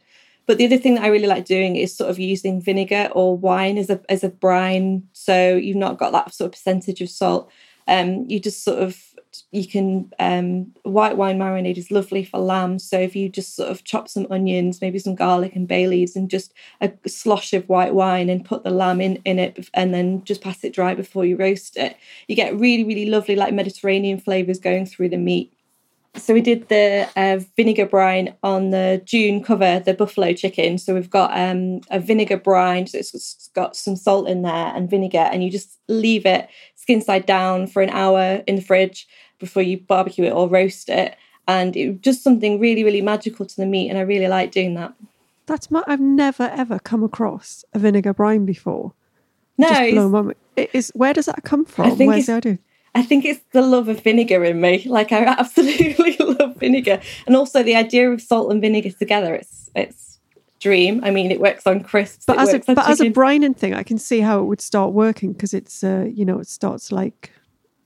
But 0.48 0.58
the 0.58 0.66
other 0.66 0.78
thing 0.78 0.96
that 0.96 1.04
I 1.04 1.08
really 1.08 1.28
like 1.28 1.46
doing 1.46 1.76
is 1.76 1.96
sort 1.96 2.10
of 2.10 2.20
using 2.20 2.62
vinegar 2.62 3.10
or 3.14 3.38
wine 3.38 3.78
as 3.78 3.90
a 3.90 4.00
as 4.10 4.24
a 4.24 4.30
brine. 4.30 5.08
So 5.14 5.56
you've 5.56 5.78
not 5.78 5.98
got 5.98 6.12
that 6.12 6.34
sort 6.34 6.48
of 6.48 6.52
percentage 6.54 7.02
of 7.02 7.10
salt. 7.10 7.50
Um, 7.88 8.26
you 8.28 8.40
just 8.40 8.64
sort 8.64 8.80
of 8.82 9.00
you 9.56 9.68
can 9.68 10.12
um, 10.20 10.74
white 10.84 11.16
wine 11.16 11.40
marinade 11.40 11.78
is 11.78 11.90
lovely 11.90 12.24
for 12.26 12.40
lamb. 12.40 12.78
So 12.78 13.00
if 13.00 13.16
you 13.16 13.30
just 13.30 13.56
sort 13.56 13.70
of 13.70 13.84
chop 13.86 14.10
some 14.10 14.28
onions, 14.30 14.82
maybe 14.82 15.00
some 15.00 15.16
garlic 15.16 15.56
and 15.56 15.68
bay 15.68 15.88
leaves, 15.88 16.16
and 16.16 16.30
just 16.30 16.54
a 16.82 16.92
slosh 17.08 17.54
of 17.54 17.70
white 17.70 17.94
wine, 17.94 18.30
and 18.30 18.44
put 18.44 18.64
the 18.64 18.72
lamb 18.72 19.00
in 19.00 19.16
in 19.24 19.40
it, 19.40 19.70
and 19.74 19.94
then 19.94 20.24
just 20.26 20.42
pass 20.42 20.64
it 20.64 20.74
dry 20.74 20.94
before 20.94 21.26
you 21.26 21.38
roast 21.38 21.78
it, 21.78 21.96
you 22.28 22.36
get 22.36 22.60
really 22.60 22.84
really 22.84 23.06
lovely 23.06 23.36
like 23.36 23.54
Mediterranean 23.54 24.20
flavors 24.20 24.60
going 24.60 24.86
through 24.86 25.10
the 25.10 25.18
meat. 25.18 25.54
So 26.18 26.34
we 26.34 26.42
did 26.42 26.70
the 26.70 27.10
uh, 27.18 27.40
vinegar 27.58 27.86
brine 27.86 28.36
on 28.42 28.70
the 28.70 29.02
June 29.04 29.44
cover, 29.44 29.82
the 29.82 29.94
buffalo 29.94 30.32
chicken. 30.32 30.78
So 30.78 30.94
we've 30.94 31.10
got 31.10 31.38
um, 31.38 31.82
a 31.90 32.00
vinegar 32.00 32.38
brine, 32.38 32.88
so 32.88 32.98
it's 33.00 33.50
got 33.54 33.76
some 33.76 33.98
salt 33.98 34.30
in 34.30 34.42
there 34.42 34.72
and 34.76 34.90
vinegar, 34.90 35.30
and 35.32 35.44
you 35.44 35.52
just 35.52 35.78
leave 35.88 36.26
it 36.26 36.50
skin 36.76 37.02
side 37.02 37.26
down 37.26 37.66
for 37.66 37.82
an 37.82 37.90
hour 37.90 38.44
in 38.46 38.56
the 38.56 38.62
fridge 38.62 39.08
before 39.46 39.64
you 39.64 39.78
barbecue 39.78 40.26
it 40.26 40.32
or 40.32 40.48
roast 40.50 40.90
it. 40.90 41.16
And 41.48 41.76
it 41.78 41.90
was 41.90 42.00
just 42.02 42.24
something 42.24 42.60
really, 42.60 42.84
really 42.84 43.02
magical 43.02 43.46
to 43.46 43.56
the 43.56 43.66
meat, 43.68 43.90
and 43.90 43.98
I 43.98 44.02
really 44.02 44.28
like 44.28 44.52
doing 44.52 44.74
that. 44.76 44.94
That's 45.46 45.70
my, 45.70 45.84
I've 45.86 46.00
never 46.02 46.44
ever 46.44 46.80
come 46.80 47.04
across 47.04 47.64
a 47.74 47.80
vinegar 47.80 48.14
brine 48.14 48.46
before. 48.46 48.94
No, 49.58 49.68
Just 49.70 50.12
my. 50.12 50.34
It 50.56 50.70
is 50.74 50.92
where 50.96 51.14
does 51.14 51.28
that 51.28 51.44
come 51.44 51.66
from? 51.66 51.86
I 51.86 51.90
think 51.92 52.10
Where's 52.10 52.28
it's- 52.28 52.44
the 52.44 52.50
idea? 52.50 52.60
I 52.98 53.04
think 53.04 53.26
it's 53.26 53.42
the 53.52 53.62
love 53.62 53.90
of 53.90 54.00
vinegar 54.00 54.44
in 54.46 54.62
me. 54.62 54.84
Like 54.88 55.12
I 55.12 55.26
absolutely 55.26 56.16
love 56.20 56.56
vinegar, 56.56 57.02
and 57.28 57.36
also 57.36 57.62
the 57.62 57.76
idea 57.76 58.10
of 58.10 58.22
salt 58.22 58.52
and 58.52 58.62
vinegar 58.62 58.92
together. 58.92 59.36
It's 59.36 59.70
it's 59.76 60.20
dream. 60.60 61.02
I 61.04 61.12
mean, 61.12 61.30
it 61.30 61.40
works 61.40 61.68
on 61.68 61.82
crisps. 61.84 62.26
But 62.26 62.40
as 62.40 62.54
a 62.54 62.60
but 62.60 62.90
as 62.90 63.02
a 63.02 63.12
brining 63.12 63.56
thing, 63.56 63.74
I 63.76 63.84
can 63.84 63.98
see 63.98 64.22
how 64.22 64.40
it 64.40 64.46
would 64.46 64.62
start 64.62 64.94
working 64.94 65.34
because 65.34 65.54
it's 65.54 65.84
uh 65.84 66.08
you 66.12 66.26
know 66.26 66.40
it 66.40 66.48
starts 66.48 66.92
like 66.92 67.32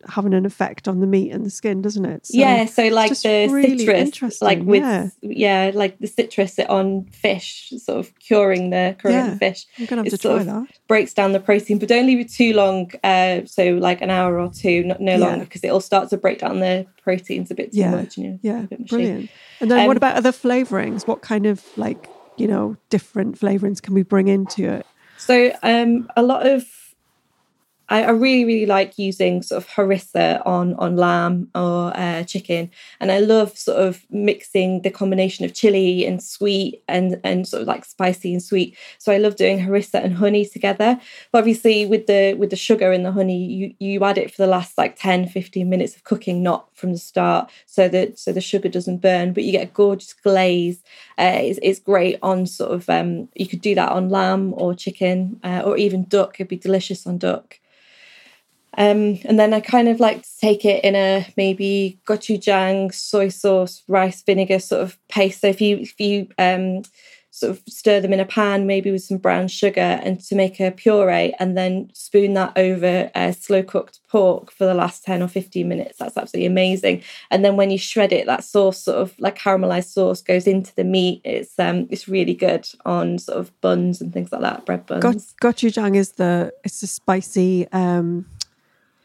having 0.07 0.33
an 0.33 0.45
effect 0.45 0.88
on 0.88 0.99
the 1.01 1.07
meat 1.07 1.31
and 1.31 1.45
the 1.45 1.49
skin, 1.49 1.81
doesn't 1.81 2.05
it? 2.05 2.25
So 2.25 2.38
yeah, 2.38 2.65
so 2.65 2.88
like 2.88 3.12
the 3.19 3.47
really 3.51 3.85
citrus, 3.85 4.41
like 4.41 4.59
with 4.59 4.81
yeah. 4.81 5.09
yeah. 5.21 5.71
like 5.73 5.99
the 5.99 6.07
citrus 6.07 6.57
on 6.59 7.05
fish, 7.12 7.73
sort 7.77 7.99
of 7.99 8.17
curing 8.19 8.69
the 8.69 8.95
current 8.99 9.17
Yeah, 9.17 9.38
fish. 9.38 9.65
I'm 9.77 9.85
gonna 9.85 9.99
have 10.01 10.07
it 10.07 10.12
to 10.12 10.17
sort 10.17 10.35
try 10.35 10.41
of 10.41 10.67
that. 10.67 10.73
Breaks 10.88 11.13
down 11.13 11.33
the 11.33 11.39
protein, 11.39 11.79
but 11.79 11.89
don't 11.89 12.05
leave 12.05 12.19
it 12.19 12.31
too 12.31 12.53
long. 12.53 12.91
Uh, 13.03 13.41
so 13.45 13.71
like 13.73 14.01
an 14.01 14.09
hour 14.09 14.39
or 14.39 14.49
two, 14.49 14.83
not 14.83 15.01
no 15.01 15.17
Yeah. 15.17 15.27
longer, 15.27 15.45
because 15.45 15.63
it'll 15.63 15.81
start 15.81 16.09
to 16.09 16.17
break 16.17 16.39
down 16.39 16.59
the 16.59 16.85
proteins 17.03 17.51
a 17.51 17.55
bit 17.55 17.71
too 17.71 17.79
Yeah, 17.79 17.91
much. 17.91 18.17
And 18.17 18.39
yeah, 18.41 18.63
a 18.63 18.67
bit 18.67 18.79
mushy. 18.79 18.95
brilliant. 18.95 19.29
And 19.62 19.69
then 19.69 19.85
what 19.88 19.91
Um, 19.91 19.97
about 19.97 20.15
other 20.15 20.31
flavorings? 20.31 21.05
What 21.07 21.21
kind 21.21 21.45
of 21.45 21.63
like 21.75 22.07
you 22.38 22.47
know 22.47 22.77
different 22.89 23.38
flavorings 23.38 23.81
can 23.81 23.93
we 23.93 24.03
bring 24.03 24.29
into 24.29 24.63
it? 24.69 24.85
So 25.17 25.51
um, 25.62 26.07
a 26.15 26.21
lot 26.23 26.47
of 26.47 26.65
I, 27.89 28.04
I 28.04 28.10
really 28.12 28.45
really 28.45 28.65
like 28.65 28.97
using 28.97 29.41
sort 29.41 29.63
of 29.63 29.69
harissa 29.69 30.45
on 30.45 30.75
on 30.75 30.95
lamb 30.95 31.49
or 31.56 31.91
uh, 31.97 32.23
chicken, 32.23 32.69
and 32.99 33.12
I 33.12 33.19
love 33.19 33.58
sort 33.58 33.80
of 33.80 34.06
mixing 34.12 34.84
the 34.84 34.91
combination 34.91 35.43
of 35.43 35.54
chili 35.54 36.06
and 36.06 36.21
sweet 36.21 36.84
and 36.88 37.19
and 37.23 37.47
sort 37.47 37.63
of 37.63 37.67
like 37.67 37.86
spicy 37.86 38.32
and 38.32 38.43
sweet. 38.43 38.78
So 38.99 39.12
I 39.12 39.17
love 39.17 39.36
doing 39.36 39.60
harissa 39.60 40.04
and 40.04 40.13
honey 40.13 40.45
together. 40.45 40.99
But 41.32 41.39
obviously 41.39 41.86
with 41.88 42.06
the 42.06 42.36
with 42.36 42.52
the 42.52 42.56
sugar 42.56 42.91
and 42.91 43.04
the 43.06 43.12
honey, 43.12 43.43
you 43.43 43.73
you 43.80 44.04
add 44.04 44.19
it 44.19 44.32
for 44.32 44.43
the 44.43 44.47
last 44.47 44.78
like 44.78 44.95
10, 44.95 45.28
15 45.28 45.67
minutes 45.67 45.95
of 45.95 46.04
cooking, 46.04 46.43
not 46.43 46.67
from 46.75 46.91
the 46.93 46.99
start, 46.99 47.49
so 47.65 47.88
that 47.89 48.19
so 48.19 48.32
the 48.32 48.41
sugar 48.41 48.69
doesn't 48.69 48.97
burn. 48.97 49.34
But 49.34 49.43
you 49.43 49.52
get 49.52 49.67
a 49.67 49.71
gorgeous 49.71 50.13
glaze. 50.13 50.84
Uh, 51.17 51.39
it's, 51.41 51.60
it's 51.63 51.80
great 51.80 52.19
on 52.21 52.45
sort 52.45 52.71
of 52.71 52.89
um, 52.89 53.30
you 53.36 53.47
could 53.47 53.62
do 53.62 53.73
that 53.75 53.91
on 53.91 54.10
lamb 54.10 54.54
or 54.56 54.75
chicken 54.75 55.39
uh, 55.43 55.63
or 55.65 55.75
even 55.78 56.06
duck. 56.06 56.36
It'd 56.36 56.47
be 56.47 56.58
delicious 56.58 57.08
on 57.08 57.17
duck. 57.17 57.60
Um, 58.80 59.20
and 59.26 59.38
then 59.38 59.54
I 59.54 59.60
kind 59.60 59.89
of 59.89 60.00
like 60.00 60.24
to 60.24 60.38
take 60.39 60.63
it 60.63 60.84
in 60.86 60.96
a 60.96 61.28
maybe 61.36 62.00
gochujang, 62.08 62.94
soy 62.94 63.28
sauce, 63.28 63.84
rice 63.89 64.24
vinegar 64.24 64.60
sort 64.60 64.82
of 64.82 64.98
paste. 65.10 65.42
So 65.42 65.48
if 65.48 65.60
you 65.60 65.80
if 65.80 66.00
you 66.00 66.30
um, 66.38 66.84
sort 67.30 67.52
of 67.52 67.62
stir 67.68 68.00
them 68.00 68.13
in 68.13 68.22
a 68.22 68.26
pan, 68.26 68.65
maybe 68.65 68.89
with 68.89 69.04
some 69.04 69.18
brown 69.18 69.50
sugar, 69.50 70.00
and 70.02 70.22
to 70.22 70.34
make 70.34 70.62
a 70.62 70.72
puree, 70.72 71.36
and 71.39 71.58
then 71.58 71.89
spoon 71.94 72.36
that 72.36 72.54
over 72.56 73.12
uh, 73.15 73.34
slow 73.34 73.63
cooked 73.63 74.00
pork 74.10 74.50
for 74.50 74.65
the 74.65 74.74
last 74.74 75.04
ten 75.04 75.22
or 75.22 75.28
fifteen 75.28 75.68
minutes. 75.68 75.98
That's 76.00 76.15
absolutely 76.15 76.48
amazing. 76.48 77.04
And 77.30 77.44
then 77.44 77.58
when 77.58 77.72
you 77.72 77.78
shred 77.78 78.13
it, 78.13 78.28
that 78.28 78.46
sauce 78.46 78.82
sort 78.82 78.98
of 78.98 79.13
like 79.20 79.38
caramelized 79.38 79.92
sauce 79.92 80.22
goes 80.22 80.48
into 80.48 80.74
the 80.76 80.86
meat. 80.86 81.20
It's 81.26 81.60
um 81.60 81.88
it's 81.89 82.08
really 82.08 82.34
good 82.34 82.65
on 82.86 83.20
sort 83.20 83.39
of 83.39 83.52
buns 83.60 84.00
and 84.00 84.13
things 84.13 84.32
like 84.32 84.42
that, 84.42 84.65
bread 84.65 84.86
buns. 84.86 85.36
Gochujang 85.42 85.98
is 85.98 86.13
the 86.13 86.54
it's 86.63 86.82
a 86.82 86.88
spicy 86.88 87.68
um, 87.74 88.26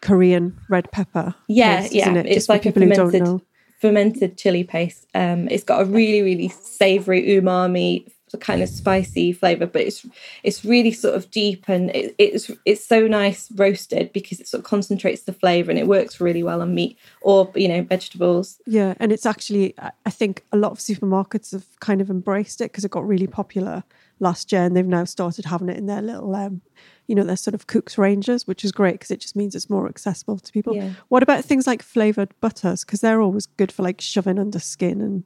Korean 0.04 0.58
red 0.68 0.90
pepper. 0.92 1.34
Yeah, 1.48 1.80
paste, 1.80 1.94
yeah. 1.94 2.02
isn't 2.02 2.16
it? 2.18 2.26
It's 2.26 2.48
like 2.48 2.66
a 2.66 2.72
people 2.72 2.82
who 2.82 2.88
don't 2.90 3.10
fermented 3.10 3.22
know. 3.22 3.42
fermented 3.80 4.38
chili 4.38 4.64
paste. 4.64 5.06
Um, 5.14 5.48
it's 5.48 5.64
got 5.64 5.82
a 5.82 5.84
really, 5.84 6.22
really 6.22 6.48
savoury 6.48 7.22
umami 7.22 8.06
kind 8.36 8.62
of 8.62 8.68
spicy 8.68 9.32
flavour, 9.32 9.66
but 9.66 9.82
it's 9.82 10.06
it's 10.42 10.64
really 10.64 10.92
sort 10.92 11.14
of 11.14 11.30
deep 11.30 11.68
and 11.68 11.90
it, 11.90 12.14
it's 12.18 12.50
it's 12.64 12.84
so 12.84 13.06
nice 13.06 13.50
roasted 13.52 14.12
because 14.12 14.40
it 14.40 14.48
sort 14.48 14.60
of 14.60 14.64
concentrates 14.64 15.22
the 15.22 15.32
flavour 15.32 15.70
and 15.70 15.78
it 15.78 15.86
works 15.86 16.20
really 16.20 16.42
well 16.42 16.60
on 16.60 16.74
meat 16.74 16.98
or 17.20 17.50
you 17.54 17.68
know 17.68 17.82
vegetables. 17.82 18.60
Yeah, 18.66 18.94
and 18.98 19.12
it's 19.12 19.26
actually 19.26 19.74
I 19.78 19.90
I 20.06 20.10
think 20.10 20.44
a 20.52 20.56
lot 20.56 20.72
of 20.72 20.78
supermarkets 20.78 21.52
have 21.52 21.64
kind 21.80 22.00
of 22.00 22.10
embraced 22.10 22.60
it 22.60 22.72
because 22.72 22.84
it 22.84 22.90
got 22.90 23.06
really 23.06 23.26
popular 23.26 23.84
last 24.20 24.52
year, 24.52 24.62
and 24.62 24.76
they've 24.76 24.86
now 24.86 25.04
started 25.04 25.44
having 25.44 25.68
it 25.68 25.76
in 25.76 25.86
their 25.86 26.02
little, 26.02 26.34
um, 26.34 26.60
you 27.06 27.14
know, 27.14 27.24
their 27.24 27.36
sort 27.36 27.54
of 27.54 27.66
cooks 27.66 27.98
ranges, 27.98 28.46
which 28.46 28.64
is 28.64 28.72
great 28.72 28.94
because 28.94 29.10
it 29.10 29.20
just 29.20 29.36
means 29.36 29.54
it's 29.54 29.68
more 29.68 29.88
accessible 29.88 30.38
to 30.38 30.52
people. 30.52 30.74
Yeah. 30.74 30.90
What 31.08 31.22
about 31.22 31.44
things 31.44 31.66
like 31.66 31.82
flavored 31.82 32.32
butters? 32.40 32.84
Because 32.84 33.00
they're 33.00 33.20
always 33.20 33.46
good 33.46 33.70
for 33.70 33.82
like 33.82 34.00
shoving 34.00 34.38
under 34.38 34.58
skin 34.58 35.00
and 35.00 35.24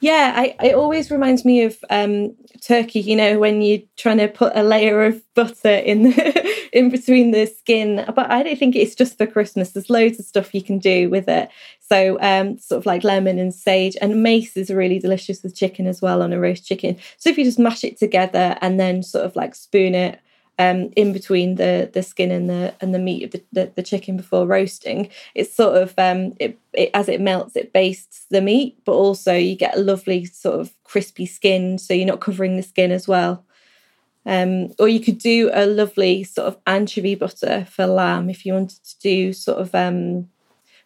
Yeah, 0.00 0.32
I, 0.36 0.54
it 0.62 0.74
always 0.74 1.10
reminds 1.10 1.44
me 1.44 1.62
of 1.62 1.76
um, 1.90 2.34
turkey. 2.60 3.00
You 3.00 3.16
know, 3.16 3.38
when 3.40 3.60
you're 3.60 3.82
trying 3.96 4.18
to 4.18 4.28
put 4.28 4.52
a 4.54 4.62
layer 4.62 5.04
of 5.04 5.22
butter 5.34 5.74
in 5.74 6.04
the, 6.04 6.68
in 6.72 6.90
between 6.90 7.32
the 7.32 7.46
skin. 7.46 8.04
But 8.14 8.30
I 8.30 8.44
don't 8.44 8.58
think 8.58 8.76
it's 8.76 8.94
just 8.94 9.18
for 9.18 9.26
Christmas. 9.26 9.72
There's 9.72 9.90
loads 9.90 10.20
of 10.20 10.26
stuff 10.26 10.54
you 10.54 10.62
can 10.62 10.78
do 10.78 11.10
with 11.10 11.28
it. 11.28 11.48
So, 11.80 12.18
um, 12.20 12.58
sort 12.58 12.78
of 12.78 12.86
like 12.86 13.02
lemon 13.02 13.38
and 13.38 13.52
sage, 13.52 13.96
and 14.00 14.22
mace 14.22 14.56
is 14.56 14.70
really 14.70 15.00
delicious 15.00 15.42
with 15.42 15.56
chicken 15.56 15.86
as 15.86 16.00
well 16.00 16.22
on 16.22 16.32
a 16.32 16.38
roast 16.38 16.64
chicken. 16.64 16.96
So 17.18 17.30
if 17.30 17.36
you 17.36 17.44
just 17.44 17.58
mash 17.58 17.82
it 17.82 17.98
together 17.98 18.56
and 18.60 18.78
then 18.78 19.02
sort 19.02 19.24
of 19.24 19.34
like 19.34 19.54
spoon 19.54 19.94
it 19.94 20.20
um, 20.58 20.90
in 20.96 21.12
between 21.12 21.56
the 21.56 21.90
the 21.92 22.02
skin 22.02 22.30
and 22.30 22.48
the 22.48 22.74
and 22.80 22.94
the 22.94 22.98
meat 22.98 23.24
of 23.24 23.30
the, 23.32 23.42
the, 23.52 23.72
the 23.74 23.82
chicken 23.82 24.16
before 24.16 24.46
roasting. 24.46 25.10
It's 25.34 25.54
sort 25.54 25.80
of 25.80 25.94
um, 25.98 26.34
it, 26.38 26.58
it 26.72 26.90
as 26.94 27.08
it 27.08 27.20
melts, 27.20 27.56
it 27.56 27.72
bastes 27.72 28.26
the 28.30 28.40
meat, 28.40 28.78
but 28.84 28.92
also 28.92 29.34
you 29.34 29.56
get 29.56 29.76
a 29.76 29.80
lovely 29.80 30.24
sort 30.24 30.60
of 30.60 30.72
crispy 30.84 31.26
skin, 31.26 31.78
so 31.78 31.94
you're 31.94 32.06
not 32.06 32.20
covering 32.20 32.56
the 32.56 32.62
skin 32.62 32.92
as 32.92 33.08
well. 33.08 33.44
Um, 34.26 34.72
or 34.78 34.88
you 34.88 35.00
could 35.00 35.18
do 35.18 35.50
a 35.52 35.66
lovely 35.66 36.24
sort 36.24 36.48
of 36.48 36.56
anchovy 36.66 37.14
butter 37.14 37.66
for 37.70 37.86
lamb 37.86 38.30
if 38.30 38.46
you 38.46 38.54
wanted 38.54 38.82
to 38.82 38.98
do 39.00 39.32
sort 39.34 39.58
of 39.58 39.74
um, 39.74 40.28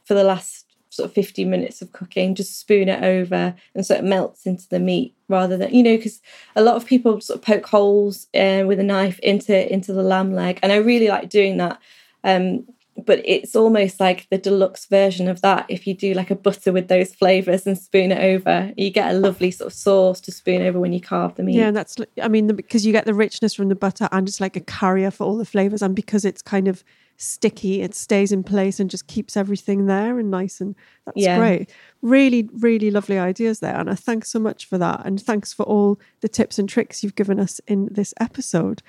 for 0.05 0.15
the 0.15 0.25
last 0.25 0.68
sort 0.99 1.09
of 1.09 1.15
15 1.15 1.49
minutes 1.49 1.81
of 1.81 1.93
cooking, 1.93 2.35
just 2.35 2.59
spoon 2.59 2.89
it 2.89 3.03
over 3.03 3.55
and 3.75 3.87
so 3.87 3.95
it 3.95 4.05
melts 4.05 4.47
into 4.47 4.69
the 4.69 4.81
meat 4.81 5.15
rather 5.29 5.57
than, 5.57 5.73
you 5.73 5.83
know, 5.83 5.97
because 5.97 6.21
a 6.57 6.63
lot 6.63 6.77
of 6.77 6.85
people 6.85 7.21
sort 7.21 7.39
of 7.39 7.45
poke 7.45 7.67
holes 7.67 8.27
uh, 8.35 8.65
with 8.67 8.81
a 8.81 8.83
knife 8.83 9.19
into 9.21 9.73
into 9.73 9.93
the 9.93 10.03
lamb 10.03 10.35
leg. 10.35 10.59
And 10.63 10.73
I 10.73 10.77
really 10.77 11.09
like 11.09 11.31
doing 11.31 11.57
that. 11.59 11.81
Um, 12.25 12.67
but 13.07 13.23
it's 13.25 13.55
almost 13.55 14.01
like 14.01 14.27
the 14.29 14.39
deluxe 14.39 14.87
version 14.87 15.29
of 15.29 15.41
that. 15.43 15.67
If 15.69 15.87
you 15.87 15.95
do 15.95 16.15
like 16.15 16.33
a 16.33 16.35
butter 16.35 16.73
with 16.73 16.89
those 16.89 17.15
flavors 17.15 17.65
and 17.65 17.79
spoon 17.79 18.11
it 18.11 18.21
over, 18.21 18.73
you 18.77 18.91
get 18.91 19.15
a 19.15 19.19
lovely 19.19 19.53
sort 19.53 19.69
of 19.69 19.73
sauce 19.73 20.21
to 20.23 20.33
spoon 20.33 20.63
over 20.63 20.81
when 20.81 20.93
you 20.93 21.01
carve 21.01 21.37
the 21.37 21.45
meat. 21.45 21.55
Yeah, 21.55 21.69
and 21.69 21.77
that's 21.77 21.97
I 22.21 22.27
mean 22.27 22.49
because 22.49 22.85
you 22.85 22.91
get 22.91 23.05
the 23.05 23.15
richness 23.15 23.55
from 23.55 23.69
the 23.69 23.77
butter 23.77 24.09
and 24.11 24.29
it's 24.29 24.41
like 24.41 24.57
a 24.57 24.61
carrier 24.61 25.13
for 25.13 25.25
all 25.25 25.37
the 25.37 25.45
flavors, 25.45 25.81
and 25.81 25.95
because 25.95 26.25
it's 26.25 26.43
kind 26.43 26.67
of 26.67 26.83
sticky, 27.19 27.83
it 27.83 27.95
stays 27.95 28.33
in 28.33 28.43
place 28.43 28.81
and 28.81 28.89
just 28.89 29.07
keeps 29.09 29.37
everything 29.37 29.87
there 29.87 30.19
and 30.19 30.31
nice 30.31 30.61
and 30.61 30.75
that's 31.05 31.17
Yeah. 31.19 31.37
great. 31.39 31.71
Really, 32.01 32.49
really 32.55 32.91
lovely 32.91 33.19
ideas 33.19 33.59
there, 33.61 33.75
Anna. 33.77 33.95
Thanks 33.97 34.31
so 34.31 34.39
much 34.39 34.65
for 34.67 34.79
that, 34.79 35.03
and 35.05 35.21
thanks 35.21 35.53
for 35.53 35.65
all 35.65 35.99
the 36.21 36.29
tips 36.29 36.59
and 36.59 36.69
tricks 36.69 37.03
you've 37.03 37.17
given 37.17 37.39
us 37.39 37.61
in 37.67 37.89
this 37.91 38.15
episode. 38.21 38.83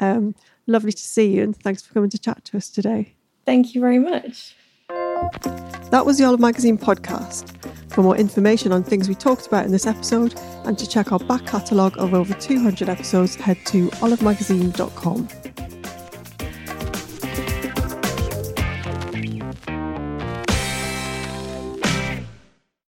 Um, 0.00 0.34
lovely 0.66 0.92
to 0.92 1.02
see 1.02 1.26
you, 1.36 1.42
and 1.44 1.56
thanks 1.56 1.82
for 1.82 1.94
coming 1.94 2.10
to 2.10 2.18
chat 2.18 2.44
to 2.46 2.56
us 2.58 2.68
today. 2.68 3.14
Thank 3.46 3.74
you 3.74 3.80
very 3.80 3.98
much. 4.00 4.56
That 5.90 6.02
was 6.04 6.18
the 6.18 6.24
Olive 6.24 6.40
Magazine 6.40 6.76
podcast. 6.76 7.52
For 7.92 8.02
more 8.02 8.16
information 8.16 8.72
on 8.72 8.82
things 8.82 9.08
we 9.08 9.14
talked 9.14 9.46
about 9.46 9.64
in 9.64 9.72
this 9.72 9.86
episode 9.86 10.34
and 10.64 10.76
to 10.78 10.86
check 10.88 11.12
our 11.12 11.18
back 11.20 11.46
catalogue 11.46 11.94
of 11.98 12.12
over 12.14 12.34
200 12.34 12.88
episodes, 12.88 13.36
head 13.36 13.56
to 13.66 13.88
olivemagazine.com. 14.02 15.28